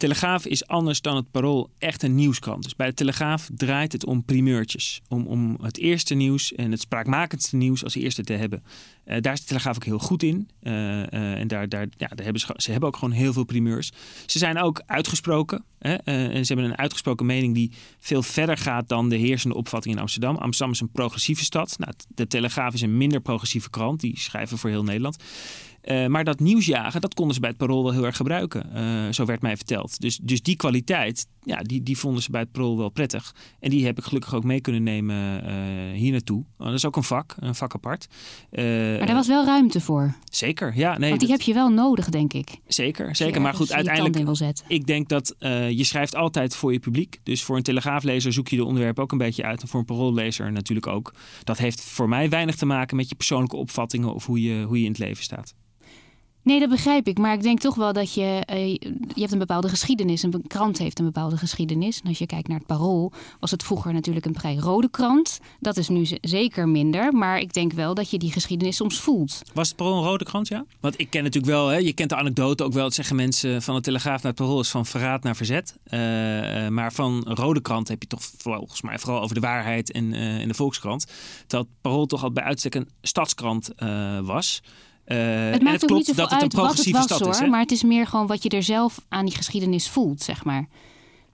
[0.00, 2.62] Telegraaf is anders dan het Parool echt een nieuwskrant.
[2.62, 5.00] Dus bij de Telegraaf draait het om primeurtjes.
[5.08, 8.62] Om, om het eerste nieuws en het spraakmakendste nieuws als eerste te hebben.
[9.04, 10.48] Eh, daar is de Telegraaf ook heel goed in.
[10.60, 13.44] Eh, eh, en daar, daar, ja, daar hebben ze, ze hebben ook gewoon heel veel
[13.44, 13.92] primeurs.
[14.26, 15.64] Ze zijn ook uitgesproken.
[15.78, 15.94] Hè?
[15.94, 20.00] en ze hebben een uitgesproken mening die veel verder gaat dan de heersende opvatting in
[20.00, 20.36] Amsterdam.
[20.36, 21.78] Amsterdam is een progressieve stad.
[21.78, 24.00] Nou, de Telegraaf is een minder progressieve krant.
[24.00, 25.16] Die schrijven voor heel Nederland.
[25.80, 28.74] Eh, maar dat nieuwsjagen, dat konden ze bij het Parool wel heel erg gebruiken.
[28.74, 30.00] Eh, zo werd mij verteld.
[30.00, 33.34] Dus, dus die kwaliteit, ja, die, die vonden ze bij het Parool wel prettig.
[33.60, 36.44] En die heb ik gelukkig ook mee kunnen nemen eh, hier naartoe.
[36.56, 38.06] Want dat is ook een vak, een vak apart.
[38.50, 40.14] Maar daar was wel ruimte voor.
[40.24, 40.98] Zeker, ja.
[40.98, 42.48] Nee, Want die dat- heb je wel nodig, denk ik.
[42.66, 43.40] Zeker, zeker.
[43.40, 44.62] Maar goed, uiteindelijk...
[44.68, 45.34] Ik denk dat
[45.70, 47.20] je schrijft altijd voor je publiek.
[47.22, 49.62] Dus voor een telegraaflezer zoek je de onderwerpen ook een beetje uit.
[49.62, 51.14] En voor een paroollezer natuurlijk ook.
[51.44, 54.78] Dat heeft voor mij weinig te maken met je persoonlijke opvattingen of hoe je, hoe
[54.78, 55.54] je in het leven staat.
[56.42, 57.18] Nee, dat begrijp ik.
[57.18, 58.42] Maar ik denk toch wel dat je.
[58.52, 58.68] Uh,
[59.14, 60.22] je hebt een bepaalde geschiedenis.
[60.22, 62.00] Een krant heeft een bepaalde geschiedenis.
[62.00, 65.38] En als je kijkt naar het parool, was het vroeger natuurlijk een vrij rode krant.
[65.60, 67.12] Dat is nu zeker minder.
[67.12, 69.42] Maar ik denk wel dat je die geschiedenis soms voelt.
[69.54, 70.64] Was het parool een rode krant, ja?
[70.80, 72.84] Want ik ken natuurlijk wel, hè, je kent de anekdote ook wel.
[72.84, 75.76] Het zeggen mensen van de Telegraaf naar het parool is van verraad naar verzet.
[75.84, 76.00] Uh,
[76.68, 80.46] maar van rode krant heb je toch volgens mij vooral over de waarheid en, uh,
[80.46, 81.06] de Volkskrant.
[81.46, 83.70] Het parool toch al bij uitstek een stadskrant
[84.22, 84.62] was.
[85.12, 87.50] Uh, het maakt ook niet zoveel dat het een progressieve het was, hoor, is.
[87.50, 90.68] Maar het is meer gewoon wat je er zelf aan die geschiedenis voelt, zeg maar.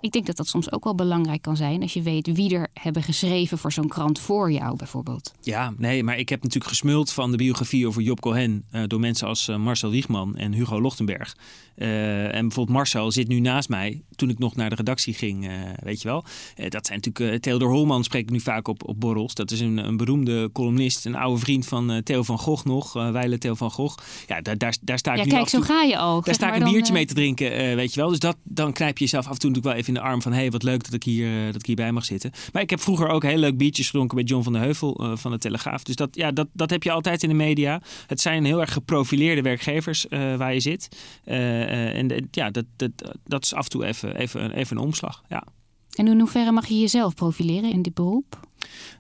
[0.00, 2.68] Ik denk dat dat soms ook wel belangrijk kan zijn als je weet wie er
[2.72, 5.34] hebben geschreven voor zo'n krant voor jou bijvoorbeeld.
[5.40, 9.00] Ja, nee, maar ik heb natuurlijk gesmuld van de biografie over Job Cohen uh, door
[9.00, 11.36] mensen als uh, Marcel Wiegman en Hugo Lochtenberg.
[11.76, 15.50] Uh, en bijvoorbeeld Marcel zit nu naast mij toen ik nog naar de redactie ging,
[15.82, 16.24] weet je wel.
[16.68, 19.34] dat zijn natuurlijk, Theodor Holman spreekt nu vaak op, op borrels.
[19.34, 23.38] Dat is een, een beroemde columnist, een oude vriend van Theo van Gogh nog, Weile
[23.38, 23.96] Theo van Gogh.
[24.26, 26.24] Ja, daar, daar, daar sta ik ja, nu kijk, zo ga je ook.
[26.24, 28.08] Daar sta ik een biertje mee te drinken, weet je wel.
[28.08, 30.22] Dus dat, dan knijp je jezelf af en toe natuurlijk wel even in de arm
[30.22, 30.32] van...
[30.32, 32.30] hé, hey, wat leuk dat ik, hier, uh, dat ik hierbij mag zitten.
[32.52, 35.16] Maar ik heb vroeger ook heel leuk biertjes gedronken met John van der Heuvel uh,
[35.16, 35.82] van de Telegraaf.
[35.82, 37.80] Dus dat, ja, dat, dat heb je altijd in de media.
[38.06, 40.88] Het zijn heel erg geprofileerde werkgevers uh, waar je zit.
[41.24, 42.90] en ja, dat, dat,
[43.24, 45.22] dat is af en toe even, even, even een omslag.
[45.28, 45.46] Ja.
[45.94, 48.40] En in hoeverre mag je jezelf profileren in dit beroep?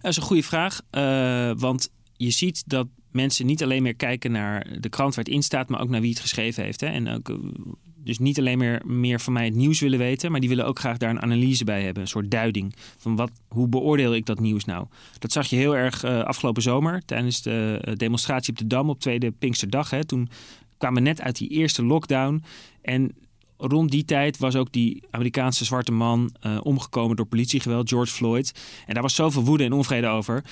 [0.00, 0.80] Dat is een goede vraag.
[1.58, 5.42] want je ziet dat mensen niet alleen meer kijken naar de krant waar het in
[5.42, 6.80] staat, maar ook naar wie het geschreven heeft.
[6.80, 6.86] Hè?
[6.86, 7.38] En ook
[8.06, 10.78] dus niet alleen meer, meer van mij het nieuws willen weten, maar die willen ook
[10.78, 12.02] graag daar een analyse bij hebben.
[12.02, 14.86] Een soort duiding van wat, hoe beoordeel ik dat nieuws nou.
[15.18, 18.90] Dat zag je heel erg uh, afgelopen zomer tijdens de uh, demonstratie op de Dam
[18.90, 19.90] op tweede Pinksterdag.
[19.90, 20.04] Hè.
[20.04, 20.28] Toen
[20.78, 22.42] kwamen we net uit die eerste lockdown
[22.82, 23.14] en
[23.56, 28.52] rond die tijd was ook die Amerikaanse zwarte man uh, omgekomen door politiegeweld, George Floyd.
[28.86, 30.44] En daar was zoveel woede en onvrede over.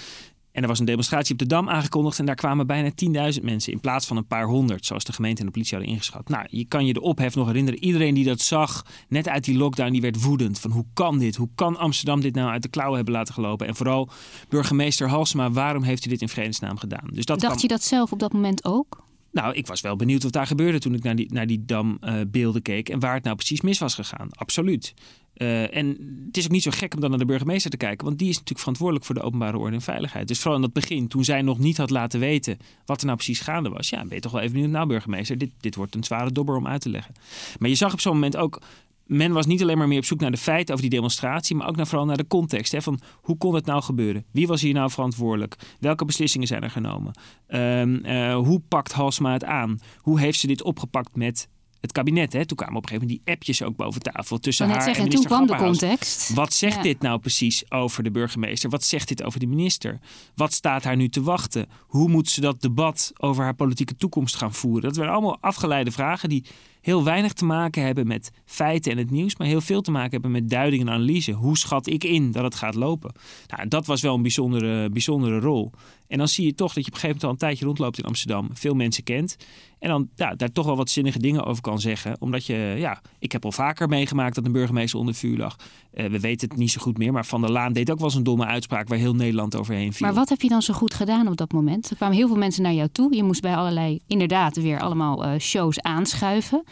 [0.55, 2.91] En er was een demonstratie op de Dam aangekondigd en daar kwamen bijna
[3.35, 5.95] 10.000 mensen in plaats van een paar honderd, zoals de gemeente en de politie hadden
[5.95, 6.29] ingeschat.
[6.29, 7.85] Nou, je kan je de ophef nog herinneren.
[7.85, 10.59] Iedereen die dat zag, net uit die lockdown, die werd woedend.
[10.59, 11.37] Van hoe kan dit?
[11.37, 13.67] Hoe kan Amsterdam dit nou uit de klauwen hebben laten gelopen?
[13.67, 14.09] En vooral
[14.49, 17.09] burgemeester Halsema, waarom heeft u dit in vredesnaam gedaan?
[17.13, 19.05] Dus dat Dacht je dat zelf op dat moment ook?
[19.31, 22.57] Nou, ik was wel benieuwd wat daar gebeurde toen ik naar die, naar die dambeelden
[22.57, 24.29] uh, keek en waar het nou precies mis was gegaan.
[24.31, 24.95] Absoluut.
[25.37, 25.87] Uh, en
[26.27, 28.29] het is ook niet zo gek om dan naar de burgemeester te kijken, want die
[28.29, 30.29] is natuurlijk verantwoordelijk voor de openbare orde en veiligheid.
[30.29, 33.17] Dus vooral in dat begin, toen zij nog niet had laten weten wat er nou
[33.17, 35.95] precies gaande was, ja, ben je toch wel even benieuwd, nou burgemeester, dit, dit wordt
[35.95, 37.15] een zware dobber om uit te leggen.
[37.59, 38.61] Maar je zag op zo'n moment ook,
[39.07, 41.69] men was niet alleen maar meer op zoek naar de feiten over die demonstratie, maar
[41.69, 42.73] ook naar, vooral naar de context.
[42.73, 44.25] Hè, van hoe kon het nou gebeuren?
[44.31, 45.57] Wie was hier nou verantwoordelijk?
[45.81, 47.19] Welke beslissingen zijn er genomen?
[47.49, 49.81] Um, uh, hoe pakt Halsma het aan?
[49.99, 51.49] Hoe heeft ze dit opgepakt met
[51.85, 52.33] het kabinet.
[52.33, 52.47] Hè?
[52.47, 55.09] Toen kwamen op een gegeven moment die appjes ook boven tafel tussen haar zeggen, en
[55.09, 56.35] minister Toen kwam de context.
[56.35, 58.71] Wat zegt dit nou precies over de burgemeester?
[58.71, 59.99] Wat zegt dit over de minister?
[60.35, 61.69] Wat staat haar nu te wachten?
[61.81, 64.83] Hoe moet ze dat debat over haar politieke toekomst gaan voeren?
[64.83, 66.45] Dat waren allemaal afgeleide vragen die
[66.85, 70.11] heel weinig te maken hebben met feiten en het nieuws, maar heel veel te maken
[70.11, 71.33] hebben met duiding en analyse.
[71.33, 73.13] Hoe schat ik in dat het gaat lopen?
[73.47, 75.71] Nou, dat was wel een bijzondere, bijzondere rol.
[76.09, 77.99] En dan zie je toch dat je op een gegeven moment al een tijdje rondloopt
[77.99, 79.37] in Amsterdam, veel mensen kent.
[79.79, 82.17] En dan ja, daar toch wel wat zinnige dingen over kan zeggen.
[82.21, 85.57] Omdat je, ja, ik heb al vaker meegemaakt dat een burgemeester onder vuur lag.
[85.95, 88.07] Uh, we weten het niet zo goed meer, maar Van der Laan deed ook wel
[88.07, 90.07] eens een domme uitspraak waar heel Nederland overheen viel.
[90.07, 91.91] Maar wat heb je dan zo goed gedaan op dat moment?
[91.91, 93.15] Er kwamen heel veel mensen naar jou toe.
[93.15, 96.65] Je moest bij allerlei, inderdaad, weer allemaal uh, shows aanschuiven.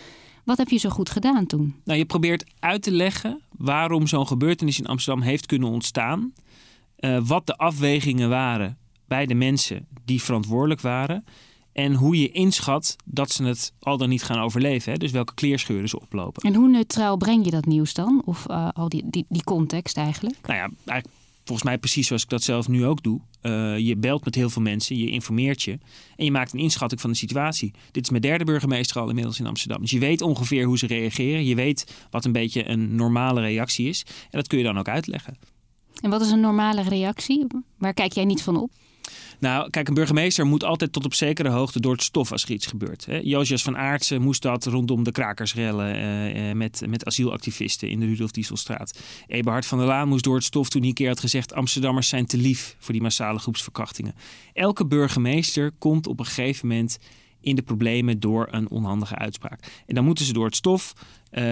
[0.44, 1.74] Wat heb je zo goed gedaan toen?
[1.84, 6.32] Nou, je probeert uit te leggen waarom zo'n gebeurtenis in Amsterdam heeft kunnen ontstaan.
[6.98, 11.24] Uh, wat de afwegingen waren bij de mensen die verantwoordelijk waren.
[11.72, 14.92] En hoe je inschat dat ze het al dan niet gaan overleven.
[14.92, 14.98] Hè?
[14.98, 16.42] Dus welke kleerscheuren ze oplopen.
[16.42, 18.22] En hoe neutraal breng je dat nieuws dan?
[18.24, 20.36] Of uh, al die, die, die context eigenlijk?
[20.42, 23.20] Nou ja, eigenlijk volgens mij precies zoals ik dat zelf nu ook doe.
[23.42, 25.78] Uh, je belt met heel veel mensen, je informeert je
[26.16, 27.72] en je maakt een inschatting van de situatie.
[27.90, 29.80] Dit is mijn derde burgemeester al inmiddels in Amsterdam.
[29.80, 31.44] Dus je weet ongeveer hoe ze reageren.
[31.44, 34.04] Je weet wat een beetje een normale reactie is.
[34.06, 35.36] En dat kun je dan ook uitleggen.
[36.00, 37.46] En wat is een normale reactie?
[37.78, 38.70] Waar kijk jij niet van op?
[39.38, 42.50] Nou, kijk, een burgemeester moet altijd tot op zekere hoogte door het stof als er
[42.50, 43.06] iets gebeurt.
[43.06, 43.58] Hè.
[43.58, 48.98] Van Aartsen moest dat rondom de krakersrellen uh, met, met asielactivisten in de Rudolf Dieselstraat.
[49.26, 51.54] Eberhard van der Laan moest door het stof toen hij een keer had gezegd...
[51.54, 54.14] Amsterdammers zijn te lief voor die massale groepsverkrachtingen.
[54.52, 56.98] Elke burgemeester komt op een gegeven moment
[57.40, 59.82] in de problemen door een onhandige uitspraak.
[59.86, 60.92] En dan moeten ze door het stof.
[61.32, 61.42] Uh,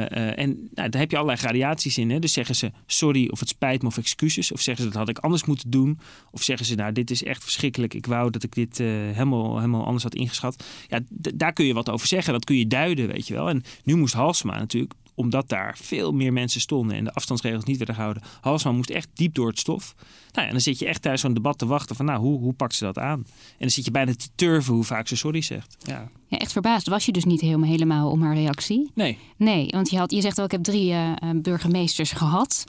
[0.00, 2.10] uh, en nou, daar heb je allerlei gradaties in.
[2.10, 2.18] Hè?
[2.18, 4.52] Dus zeggen ze sorry of het spijt me of excuses.
[4.52, 5.98] Of zeggen ze dat had ik anders moeten doen.
[6.30, 7.94] Of zeggen ze nou dit is echt verschrikkelijk.
[7.94, 10.64] Ik wou dat ik dit uh, helemaal, helemaal anders had ingeschat.
[10.88, 12.32] Ja, daar kun je wat over zeggen.
[12.32, 13.48] Dat kun je duiden, weet je wel.
[13.48, 17.76] En nu moest Halsema natuurlijk omdat daar veel meer mensen stonden en de afstandsregels niet
[17.76, 18.22] werden gehouden.
[18.40, 19.94] Halsman moest echt diep door het stof.
[20.32, 22.52] Nou ja, dan zit je echt thuis zo'n debat te wachten van nou, hoe, hoe
[22.52, 23.18] pakt ze dat aan?
[23.18, 25.76] En dan zit je bijna te turven hoe vaak ze sorry zegt.
[25.78, 28.90] Ja, Ja, echt verbaasd was je dus niet helemaal, helemaal om haar reactie.
[28.94, 29.18] nee.
[29.36, 32.64] Nee, want je, had, je zegt wel, ik heb drie eh, burgemeesters gehad.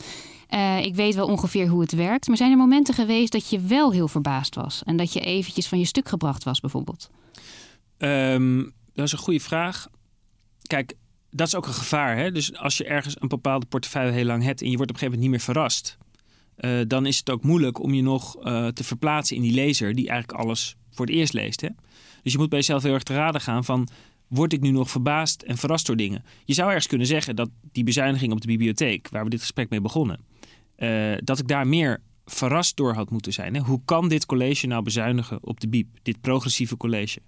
[0.47, 2.27] Eh, ik weet wel ongeveer hoe het werkt.
[2.27, 4.81] Maar zijn er momenten geweest dat je wel heel verbaasd was?
[4.85, 7.09] En dat je eventjes van je stuk gebracht was bijvoorbeeld?
[7.97, 9.87] Ehm, dat is een goede vraag.
[10.61, 10.93] Kijk,
[11.31, 12.17] dat is ook een gevaar.
[12.17, 12.31] Hè?
[12.31, 15.01] Dus als je ergens een bepaalde portefeuille heel lang hebt en je wordt op een
[15.01, 15.97] gegeven moment niet meer verrast,
[16.55, 19.95] eh, dan is het ook moeilijk om je nog eh, te verplaatsen in die lezer
[19.95, 21.61] die eigenlijk alles voor het eerst leest.
[21.61, 21.69] Hè?
[22.23, 23.87] Dus je moet bij jezelf heel erg te raden gaan van.
[24.27, 26.23] Word ik nu nog verbaasd en verrast door dingen?
[26.45, 29.69] Je zou ergens kunnen zeggen dat die bezuiniging op de bibliotheek, waar we dit gesprek
[29.69, 30.19] mee begonnen,
[30.75, 33.55] eh, dat ik daar meer verrast door had moeten zijn.
[33.55, 33.61] Hè?
[33.61, 37.21] Hoe kan dit college nou bezuinigen op de BIEB, dit progressieve college?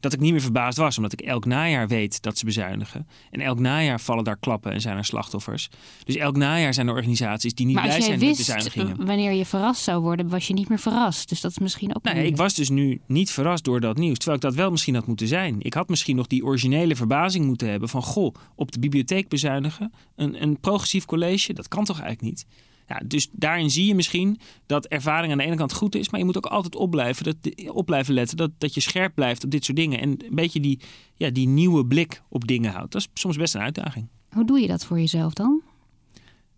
[0.00, 3.06] Dat ik niet meer verbaasd was, omdat ik elk najaar weet dat ze bezuinigen.
[3.30, 5.68] En elk najaar vallen daar klappen en zijn er slachtoffers.
[6.04, 9.06] Dus elk najaar zijn er organisaties die niet maar als blij jij zijn met bezuinigingen.
[9.06, 11.28] wanneer je verrast zou worden, was je niet meer verrast.
[11.28, 13.96] Dus dat is misschien ook Nou, ja, ik was dus nu niet verrast door dat
[13.96, 14.16] nieuws.
[14.16, 15.56] Terwijl ik dat wel misschien had moeten zijn.
[15.58, 18.02] Ik had misschien nog die originele verbazing moeten hebben van...
[18.02, 22.46] goh, op de bibliotheek bezuinigen, een, een progressief college, dat kan toch eigenlijk niet?
[22.88, 26.10] Ja, dus daarin zie je misschien dat ervaring aan de ene kant goed is...
[26.10, 27.36] maar je moet ook altijd op blijven, dat,
[27.68, 30.00] op blijven letten dat, dat je scherp blijft op dit soort dingen.
[30.00, 30.80] En een beetje die,
[31.14, 32.92] ja, die nieuwe blik op dingen houdt.
[32.92, 34.08] Dat is soms best een uitdaging.
[34.28, 35.62] Hoe doe je dat voor jezelf dan?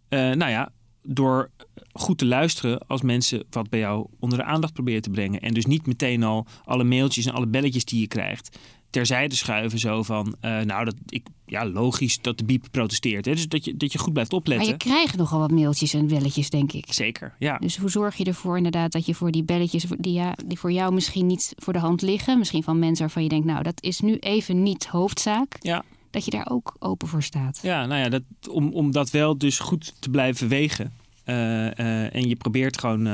[0.08, 1.50] Eh, nou ja, door
[1.92, 5.40] goed te luisteren als mensen wat bij jou onder de aandacht proberen te brengen.
[5.40, 8.58] En dus niet meteen al alle mailtjes en alle belletjes die je krijgt
[8.90, 9.78] terzijde schuiven.
[9.78, 13.24] Zo van, eh, nou, dat, ik, ja, logisch dat de biep protesteert.
[13.24, 13.34] Hè?
[13.34, 14.68] Dus dat je, dat je goed blijft Maar opletten.
[14.68, 16.92] je krijgt nogal wat mailtjes en belletjes, denk ik.
[16.92, 17.58] Zeker, ja.
[17.58, 20.72] Dus hoe zorg je ervoor inderdaad dat je voor die belletjes die, ja, die voor
[20.72, 23.82] jou misschien niet voor de hand liggen, misschien van mensen waarvan je denkt, nou dat
[23.82, 27.58] is nu even niet hoofdzaak, Ja, dat je daar ook open voor staat.
[27.62, 30.92] ja nou ja, dat, om, om dat wel dus goed te blijven wegen.
[31.24, 33.04] Eh, eh, en je probeert gewoon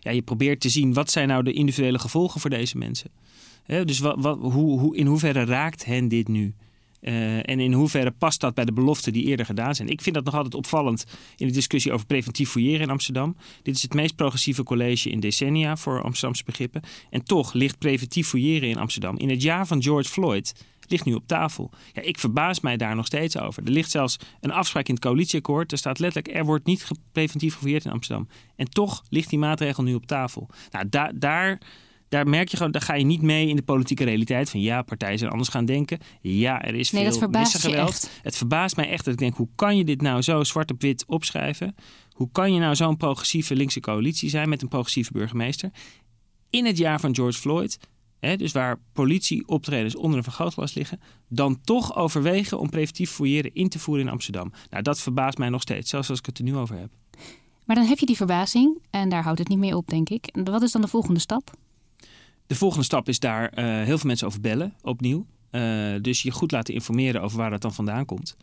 [0.00, 3.10] ja, je probeert te zien wat zijn nou de individuele gevolgen voor deze mensen.
[3.64, 6.54] Hè, dus wat, hoe, hoe, in hoeverre raakt hen dit nu?
[7.00, 9.88] Eh, en in hoeverre past dat bij de beloften die eerder gedaan zijn?
[9.88, 13.36] Ik vind dat nog altijd opvallend in de discussie over preventief fouilleren in Amsterdam.
[13.62, 16.82] Dit is het meest progressieve college in decennia voor Amsterdamse begrippen.
[17.10, 20.52] En toch ligt preventief fouilleren in Amsterdam in het jaar van George Floyd
[20.90, 21.70] ligt nu op tafel.
[21.92, 23.64] Ja, ik verbaas mij daar nog steeds over.
[23.64, 25.72] Er ligt zelfs een afspraak in het coalitieakkoord.
[25.72, 28.28] Er staat letterlijk, er wordt niet preventief gefouilleerd in Amsterdam.
[28.56, 30.48] En toch ligt die maatregel nu op tafel.
[30.70, 31.60] Nou, da- daar,
[32.08, 34.50] daar merk je gewoon, daar ga je niet mee in de politieke realiteit.
[34.50, 35.98] Van ja, partijen zijn anders gaan denken.
[36.20, 38.20] Ja, er is Nee, veel echt.
[38.22, 40.80] Het verbaast mij echt dat ik denk, hoe kan je dit nou zo zwart op
[40.80, 41.74] wit opschrijven?
[42.10, 45.70] Hoe kan je nou zo'n progressieve linkse coalitie zijn met een progressieve burgemeester?
[46.50, 47.78] In het jaar van George Floyd,
[48.20, 53.68] hè, dus waar politieoptredens onder een vergrootglas liggen, dan toch overwegen om preventief fouilleren in
[53.68, 54.52] te voeren in Amsterdam.
[54.70, 56.90] Nou, dat verbaast mij nog steeds, zelfs als ik het er nu over heb.
[57.64, 60.36] Maar dan heb je die verbazing en daar houdt het niet mee op, denk ik.
[60.44, 61.50] Wat is dan de volgende stap?
[62.46, 65.26] De volgende stap is daar eh, heel veel mensen over bellen, opnieuw.
[65.50, 68.36] Eh, dus je goed laten informeren over waar dat dan vandaan komt.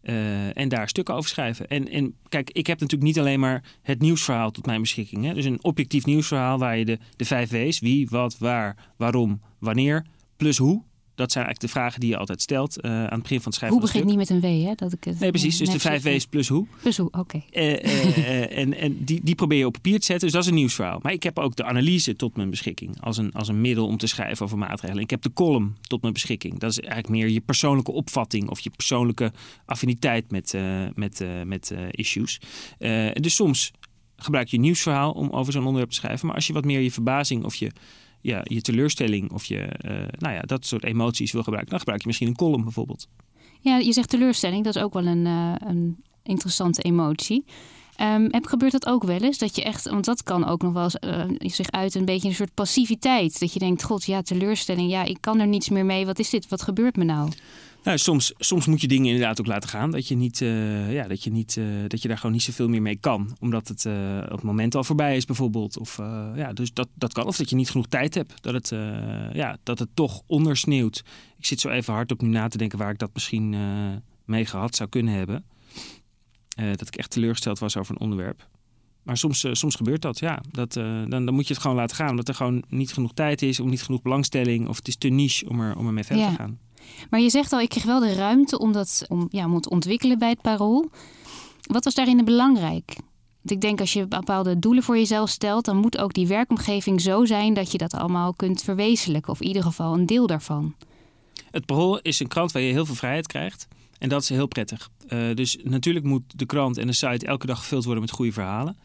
[0.00, 1.68] Eh, en daar stukken over schrijven.
[1.68, 5.24] En, en kijk, ik heb natuurlijk niet alleen maar het nieuwsverhaal tot mijn beschikking.
[5.24, 5.34] Hè?
[5.34, 10.06] Dus een objectief nieuwsverhaal waar je de, de vijf W's, wie, wat, waar, waarom, wanneer,
[10.36, 10.82] plus hoe.
[11.16, 13.54] Dat zijn eigenlijk de vragen die je altijd stelt eh, aan het begin van het
[13.54, 14.74] schrijven Hoe begint niet met een W, hè?
[14.74, 15.20] Dat ik het.
[15.20, 15.58] Nee, precies.
[15.58, 16.02] Dus de vijf.
[16.02, 16.66] W's plus hoe.
[16.80, 17.42] Plus hoe, oké.
[17.50, 20.24] Eh, eh, en en die, die probeer je op papier te zetten.
[20.24, 20.98] Dus dat is een nieuwsverhaal.
[21.02, 23.00] Maar ik heb ook de analyse tot mijn beschikking.
[23.00, 25.02] Als een, als een middel om te schrijven over maatregelen.
[25.02, 26.58] Ik heb de column tot mijn beschikking.
[26.58, 28.50] Dat is eigenlijk meer je persoonlijke opvatting.
[28.50, 29.32] Of je persoonlijke
[29.64, 30.54] affiniteit met,
[30.94, 32.40] met, met issues.
[33.12, 33.72] Dus soms
[34.16, 36.26] gebruik je een nieuwsverhaal om over zo'n onderwerp te schrijven.
[36.26, 37.70] Maar als je wat meer je verbazing of je,
[38.26, 39.32] ja, je teleurstelling...
[39.32, 41.70] of je, eh, nou ja, dat soort emoties wil gebruiken...
[41.70, 43.08] dan gebruik je misschien een column bijvoorbeeld.
[43.60, 47.44] Ja, je zegt teleurstelling, dat is ook wel een, eh, een interessante emotie.
[47.96, 49.38] Ehm, heb, gebeurt dat ook wel eens?
[49.38, 52.28] Dat je echt, want dat kan ook nog wel eens eh, zich uit een beetje
[52.28, 53.40] een soort passiviteit.
[53.40, 56.06] Dat je denkt, god ja, teleurstelling, ja, ik kan er niets meer mee.
[56.06, 56.48] Wat is dit?
[56.48, 57.30] Wat gebeurt me nou?
[57.86, 59.90] Nou, soms, soms moet je dingen inderdaad ook laten gaan.
[59.90, 62.68] Dat je, niet, eh, ja, dat, je niet, eh, dat je daar gewoon niet zoveel
[62.68, 63.36] meer mee kan.
[63.40, 65.78] Omdat het eh, op het moment al voorbij is bijvoorbeeld.
[65.78, 67.26] Of, eh, ja, dus dat, dat kan.
[67.26, 68.42] Of dat je niet genoeg tijd hebt.
[68.42, 71.02] Dat het, eh, ja, dat het toch ondersneeuwt.
[71.38, 73.60] Ik zit zo even hard op nu na te denken waar ik dat misschien eh,
[74.24, 75.44] mee gehad zou kunnen hebben.
[76.56, 78.48] Eh, dat ik echt teleurgesteld was over een onderwerp.
[79.02, 80.40] Maar soms, eh, soms gebeurt dat, ja.
[80.50, 82.10] Dat, eh, dan, dan moet je het gewoon laten gaan.
[82.10, 84.68] Omdat er gewoon niet genoeg tijd is, of niet genoeg belangstelling.
[84.68, 86.30] Of het is te niche om, er, om ermee verder Ja.
[86.30, 86.58] te gaan.
[87.10, 89.70] Maar je zegt al, ik kreeg wel de ruimte om dat om, ja, om te
[89.70, 90.90] ontwikkelen bij het parool.
[91.60, 92.96] Wat was daarin belangrijk?
[93.46, 97.00] Want ik denk als je bepaalde doelen voor jezelf stelt, dan moet ook die werkomgeving
[97.00, 99.32] zo zijn dat je dat allemaal kunt verwezenlijken.
[99.32, 100.74] Of in ieder geval een deel daarvan.
[101.50, 103.68] Het Parool is een krant waar je heel veel vrijheid krijgt.
[103.98, 104.90] En dat is heel prettig.
[105.08, 108.32] Uh, dus natuurlijk moet de krant en de site elke dag gevuld worden met goede
[108.32, 108.76] verhalen.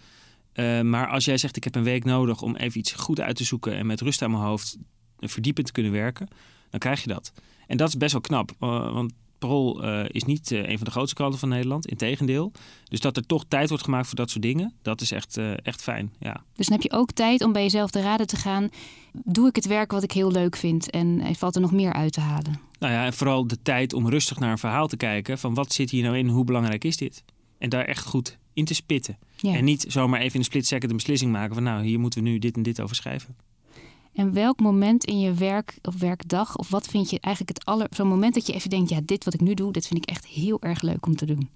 [0.53, 3.35] Uh, maar als jij zegt ik heb een week nodig om even iets goed uit
[3.35, 4.77] te zoeken en met rust aan mijn hoofd
[5.19, 6.27] verdiepend te kunnen werken,
[6.69, 7.31] dan krijg je dat.
[7.71, 10.85] En dat is best wel knap, uh, want Parool uh, is niet uh, een van
[10.85, 11.87] de grootste kranten van Nederland.
[11.87, 12.51] Integendeel.
[12.83, 15.53] Dus dat er toch tijd wordt gemaakt voor dat soort dingen, dat is echt, uh,
[15.63, 16.13] echt fijn.
[16.19, 16.43] Ja.
[16.55, 18.69] Dus dan heb je ook tijd om bij jezelf te raden te gaan.
[19.13, 22.13] Doe ik het werk wat ik heel leuk vind en valt er nog meer uit
[22.13, 22.59] te halen?
[22.79, 25.37] Nou ja, en vooral de tijd om rustig naar een verhaal te kijken.
[25.37, 27.23] Van wat zit hier nou in hoe belangrijk is dit?
[27.57, 29.17] En daar echt goed in te spitten.
[29.37, 29.53] Ja.
[29.53, 32.23] En niet zomaar even in een split second een beslissing maken van nou, hier moeten
[32.23, 33.35] we nu dit en dit over schrijven.
[34.13, 37.87] En welk moment in je werk of werkdag, of wat vind je eigenlijk het aller...
[37.89, 40.09] Zo'n moment dat je even denkt, ja, dit wat ik nu doe, dit vind ik
[40.09, 41.49] echt heel erg leuk om te doen.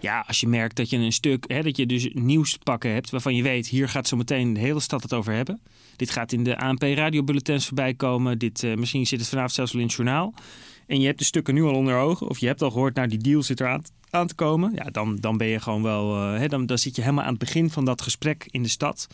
[0.00, 3.10] Ja, als je merkt dat je een stuk, hè, dat je dus nieuws pakken hebt
[3.10, 5.60] waarvan je weet, hier gaat zo meteen de hele stad het over hebben.
[5.96, 8.38] Dit gaat in de ANP radiobulletins voorbij komen.
[8.38, 10.34] Dit, uh, misschien zit het vanavond zelfs wel in het journaal.
[10.86, 13.08] En je hebt de stukken nu al onder ogen, of je hebt al gehoord, nou
[13.08, 14.72] die deal zit eraan aan te komen.
[14.74, 17.30] Ja, dan, dan ben je gewoon wel, uh, hè, dan, dan zit je helemaal aan
[17.30, 19.06] het begin van dat gesprek in de stad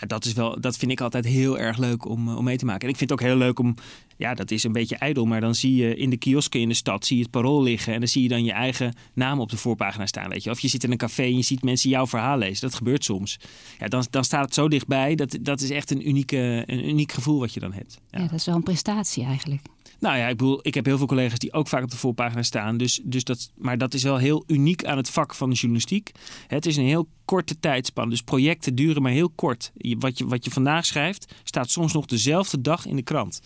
[0.00, 2.64] ja, dat, is wel, dat vind ik altijd heel erg leuk om, om mee te
[2.64, 2.82] maken.
[2.82, 3.74] En ik vind het ook heel leuk om,
[4.16, 6.74] ja, dat is een beetje ijdel, maar dan zie je in de kiosken in de
[6.74, 9.50] stad zie je het parool liggen en dan zie je dan je eigen naam op
[9.50, 10.28] de voorpagina staan.
[10.28, 10.50] Weet je.
[10.50, 12.60] Of je zit in een café en je ziet mensen jouw verhaal lezen.
[12.60, 13.38] Dat gebeurt soms.
[13.78, 15.14] Ja, dan, dan staat het zo dichtbij.
[15.14, 18.00] Dat, dat is echt een, unieke, een uniek gevoel wat je dan hebt.
[18.10, 19.62] Ja, dat is wel een prestatie eigenlijk.
[20.04, 22.42] Nou ja, ik bedoel, ik heb heel veel collega's die ook vaak op de voorpagina
[22.42, 22.76] staan.
[22.76, 26.12] Dus, dus dat, maar dat is wel heel uniek aan het vak van de journalistiek.
[26.46, 28.10] Het is een heel korte tijdspan.
[28.10, 29.72] Dus projecten duren maar heel kort.
[29.98, 33.40] Wat je, wat je vandaag schrijft, staat soms nog dezelfde dag in de krant.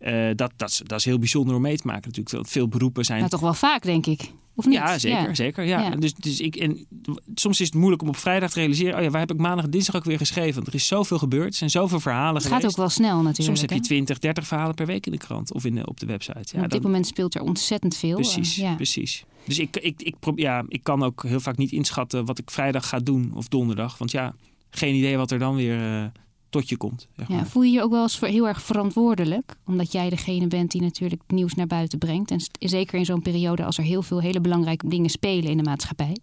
[0.00, 2.48] Uh, dat, dat, is, dat is heel bijzonder om mee te maken natuurlijk.
[2.48, 3.18] Veel beroepen zijn...
[3.18, 4.30] Nou, toch wel vaak, denk ik.
[4.54, 4.74] Of niet?
[4.74, 5.18] Ja, zeker.
[5.28, 5.34] Ja.
[5.34, 5.80] zeker ja.
[5.82, 5.90] ja.
[5.90, 6.86] Dus, dus ik, en
[7.34, 8.96] soms is het moeilijk om op vrijdag te realiseren...
[8.96, 10.54] oh ja, waar heb ik maandag en dinsdag ook weer geschreven?
[10.54, 12.62] Want er is zoveel gebeurd, er zijn zoveel verhalen Het geweest.
[12.62, 13.42] gaat ook wel snel natuurlijk.
[13.44, 13.82] Soms heb je hè?
[13.82, 16.38] 20, 30 verhalen per week in de krant of in de, op de website.
[16.38, 18.14] Ja, En op dit dan- moment speelt er ontzettend veel.
[18.14, 18.74] Precies, Eh, ja.
[18.74, 19.24] precies.
[19.44, 22.88] Dus ik, ik, ik, ja, ik kan ook heel vaak niet inschatten wat ik vrijdag
[22.88, 23.98] ga doen of donderdag.
[23.98, 24.34] Want ja,
[24.70, 26.04] geen idee wat er dan weer eh,
[26.50, 27.08] tot je komt.
[27.16, 27.38] Zeg maar.
[27.38, 29.56] Ja, voel je je ook wel eens voor- heel erg verantwoordelijk?
[29.66, 32.30] Omdat jij degene bent die natuurlijk nieuws naar buiten brengt.
[32.30, 35.62] En zeker in zo'n periode als er heel veel hele belangrijke dingen spelen in de
[35.62, 36.16] maatschappij.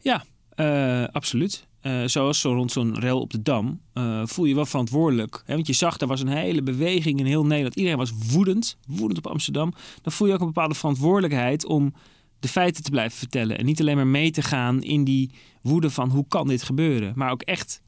[0.00, 1.66] Ja, eh, absoluut.
[1.80, 5.42] Eh, zoals zo rond zo'n rel op de Dam eh, voel je wel verantwoordelijk.
[5.46, 5.54] Hè?
[5.54, 7.74] Want je zag, er was een hele beweging in heel Nederland.
[7.76, 9.72] Iedereen was woedend, woedend op Amsterdam.
[10.02, 11.92] Dan voel je ook een bepaalde verantwoordelijkheid om
[12.40, 13.58] de feiten te blijven vertellen.
[13.58, 15.30] En niet alleen maar mee te gaan in die
[15.62, 17.12] woede van hoe kan dit gebeuren.
[17.16, 17.82] Maar ook echt,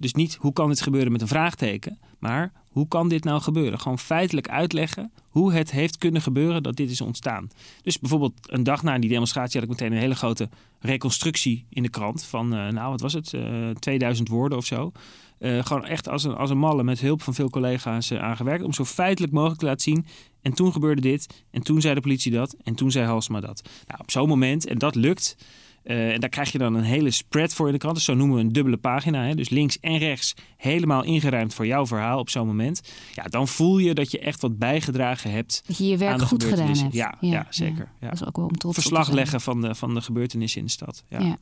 [0.00, 1.98] dus niet hoe kan dit gebeuren met een vraagteken.
[2.18, 3.80] Maar hoe kan dit nou gebeuren?
[3.80, 7.50] Gewoon feitelijk uitleggen hoe het heeft kunnen gebeuren dat dit is ontstaan.
[7.82, 10.48] Dus bijvoorbeeld een dag na die demonstratie had ik meteen een hele grote
[10.80, 12.24] reconstructie in de krant.
[12.24, 14.92] Van, eh, nou wat was het, Eh 2000 woorden of zo.
[15.40, 18.64] Eh, gewoon echt als een, als een malle met hulp van veel collega's eh, aangewerkt.
[18.64, 20.06] Om zo feitelijk mogelijk te laten zien.
[20.42, 21.44] En toen gebeurde dit.
[21.50, 22.56] En toen zei de politie dat.
[22.62, 23.68] En toen zei Halsma dat.
[23.86, 25.36] Nou, op zo'n moment, en dat lukt.
[25.82, 27.94] Eh, en daar krijg je dan een hele spread voor in de krant.
[27.94, 29.24] Dus zo noemen we een dubbele pagina.
[29.24, 29.34] Hè?
[29.34, 32.82] Dus links en rechts helemaal ingeruimd voor jouw verhaal op zo'n moment.
[33.14, 35.62] Ja, dan voel je dat je echt wat bijgedragen hebt.
[35.66, 36.94] Dat je je aan werk de goed gedaan hebt.
[36.94, 37.88] Ja, ja, zeker.
[38.00, 38.08] Ja.
[38.08, 40.72] Dat is ook wel om te Verslag leggen van de, van de gebeurtenissen in de
[40.72, 41.04] stad.
[41.08, 41.18] Ja.
[41.18, 41.38] Ja.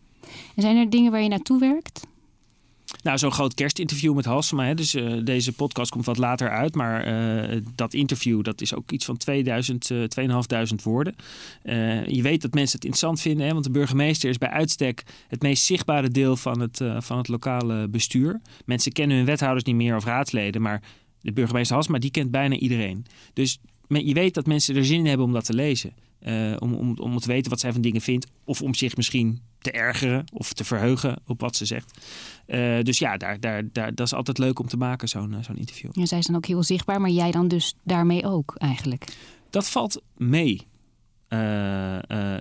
[0.55, 2.07] En zijn er dingen waar je naartoe werkt?
[3.03, 4.65] Nou, zo'n groot kerstinterview met Halsema.
[4.65, 4.75] Hè.
[4.75, 6.75] Dus eh, deze podcast komt wat later uit.
[6.75, 11.15] Maar eh, dat interview, dat is ook iets van 2000, eh 2500 woorden.
[11.63, 13.47] Eh, je weet dat mensen het interessant vinden.
[13.47, 17.29] Hè, want de burgemeester is bij uitstek het meest zichtbare deel van het, van het
[17.29, 18.41] lokale bestuur.
[18.65, 20.63] Mensen kennen hun wethouders niet meer of raadsleden.
[20.63, 20.83] Maar
[21.21, 23.07] de burgemeester Halsema, die kent bijna iedereen.
[23.33, 25.93] Dus je weet dat mensen er zin in hebben om dat te lezen.
[26.19, 28.27] Eh, om, om, om te weten wat zij van dingen vindt.
[28.45, 31.99] Of om zich misschien te ergeren of te verheugen op wat ze zegt.
[32.47, 35.43] Eh, dus ja, daar, daar, daar, dat is altijd leuk om te maken, zo'n eh,
[35.43, 35.91] zo'n interview.
[35.93, 39.17] Ja, zij zijn ook heel zichtbaar, maar jij dan dus daarmee ook eigenlijk.
[39.51, 40.67] Dat valt mee.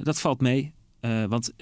[0.04, 0.74] Dat valt mee.
[1.28, 1.54] Want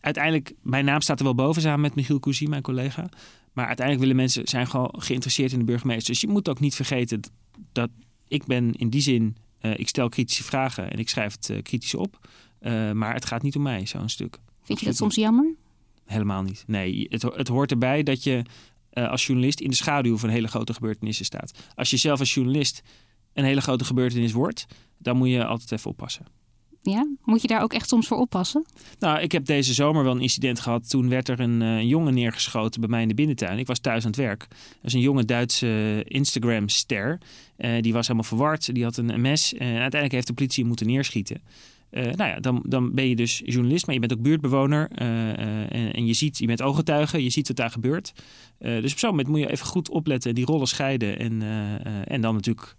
[0.00, 3.08] uiteindelijk, mijn naam staat er wel boven samen met Michiel Cousy, mijn collega.
[3.52, 6.12] Maar uiteindelijk willen mensen zijn gewoon geïnteresseerd in de burgemeester.
[6.12, 7.20] Dus je moet ook niet vergeten
[7.72, 7.90] dat
[8.28, 11.94] ik ben in die zin, ik stel kritische vragen en ik schrijf het eh, kritisch
[11.94, 12.28] op.
[12.58, 14.38] Eh, maar het gaat niet om mij, zo'n stuk.
[14.62, 15.54] Vind je dat soms jammer?
[16.04, 16.64] Helemaal niet.
[16.66, 18.42] Nee, het, het hoort erbij dat je
[18.90, 21.58] eh, als journalist in de schaduw van hele grote gebeurtenissen staat.
[21.74, 22.82] Als je zelf als journalist
[23.32, 24.66] een hele grote gebeurtenis wordt,
[24.98, 26.26] dan moet je altijd even oppassen.
[26.92, 27.06] Ja?
[27.24, 28.64] Moet je daar ook echt soms voor oppassen?
[28.98, 30.88] Nou, ik heb deze zomer wel een incident gehad.
[30.90, 33.58] Toen werd er een eh, jongen neergeschoten bij mij in de binnentuin.
[33.58, 34.46] Ik was thuis aan het werk.
[34.48, 37.18] Dat is een jonge Duitse Instagram-ster.
[37.56, 38.74] Eh, die was helemaal verward.
[38.74, 39.54] Die had een mes.
[39.54, 41.42] En uiteindelijk heeft de politie hem moeten neerschieten.
[41.90, 44.88] Eh, nou ja, dan, dan ben je dus journalist, maar je bent ook buurtbewoner.
[44.90, 48.12] eh, eh, en, je ziet, je bent ooggetuige, je ziet wat daar gebeurt.
[48.58, 51.18] Eh, dus op zo'n moment moet je even goed opletten, die rollen scheiden.
[51.18, 52.76] En, eh, eh, en dan natuurlijk,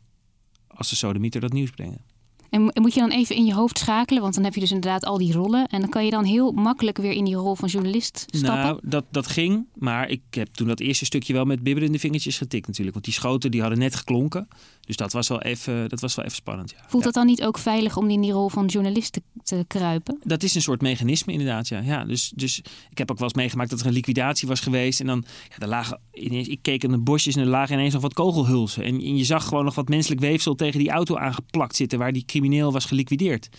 [0.68, 2.02] als de sodemieter dat nieuws brengen.
[2.50, 4.22] En moet je dan even in je hoofd schakelen?
[4.22, 5.68] Want dan heb je dus inderdaad al die rollen.
[5.68, 8.62] En dan kan je dan heel makkelijk weer in die rol van journalist stappen.
[8.62, 9.66] Nou, dat, dat ging.
[9.74, 12.94] Maar ik heb toen dat eerste stukje wel met bibberende vingertjes getikt natuurlijk.
[12.94, 14.48] Want die schoten die hadden net geklonken.
[14.88, 16.72] Dus dat was wel even, dat was wel even spannend.
[16.72, 16.86] Ja.
[16.88, 20.20] Voelt dat dan niet ook veilig om in die rol van journalist te, te, kruipen?
[20.24, 21.80] Dat is een soort mechanisme inderdaad, ja.
[21.80, 25.00] ja dus, dus ik heb ook wel eens meegemaakt dat er een liquidatie was geweest.
[25.00, 25.26] En dan,
[25.58, 28.84] ja, lagen ineens, ik keek in de bosjes en er lagen ineens nog wat kogelhulzen.
[28.84, 32.14] En, en je zag gewoon nog wat menselijk weefsel tegen die auto aangeplakt zitten waar
[32.14, 33.50] die crimineel was geliquideerd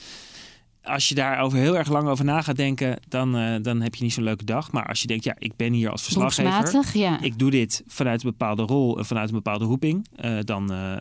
[0.89, 3.95] als je daar over heel erg lang over na gaat denken, dan, uh, dan heb
[3.95, 4.73] je niet zo'n leuke dag.
[4.73, 6.99] Maar als je denkt, ja, ik ben hier als verslaggever.
[6.99, 7.21] Ja.
[7.21, 10.09] Ik doe dit vanuit een bepaalde rol en vanuit een bepaalde roeping.
[10.25, 10.97] Uh, dan, uh,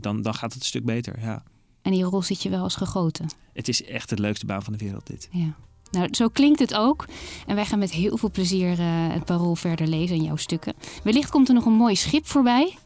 [0.00, 1.20] dan, dan gaat het een stuk beter.
[1.20, 1.42] Ja.
[1.82, 3.28] En die rol zit je wel als gegoten.
[3.52, 5.28] Het is echt de leukste baan van de wereld, dit.
[5.30, 5.54] Ja.
[5.90, 7.06] Nou, zo klinkt het ook.
[7.46, 8.76] En wij gaan met heel veel plezier
[9.12, 10.74] het parool verder lezen in jouw stukken.
[11.02, 12.76] Wellicht komt er nog een mooi schip voorbij.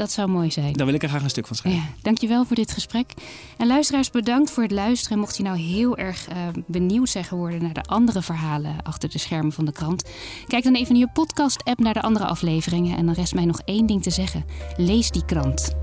[0.00, 0.72] Dat zou mooi zijn.
[0.72, 1.82] Daar wil ik er graag een stuk van schrijven.
[1.82, 3.12] Ja, dankjewel voor dit gesprek.
[3.56, 5.18] En luisteraars, bedankt voor het luisteren.
[5.18, 6.36] Mocht je nou heel erg uh,
[6.66, 10.04] benieuwd zijn geworden naar de andere verhalen achter de schermen van de krant,
[10.46, 12.96] kijk dan even in je podcast-app naar de andere afleveringen.
[12.96, 14.44] En dan rest mij nog één ding te zeggen:
[14.76, 15.74] lees die krant.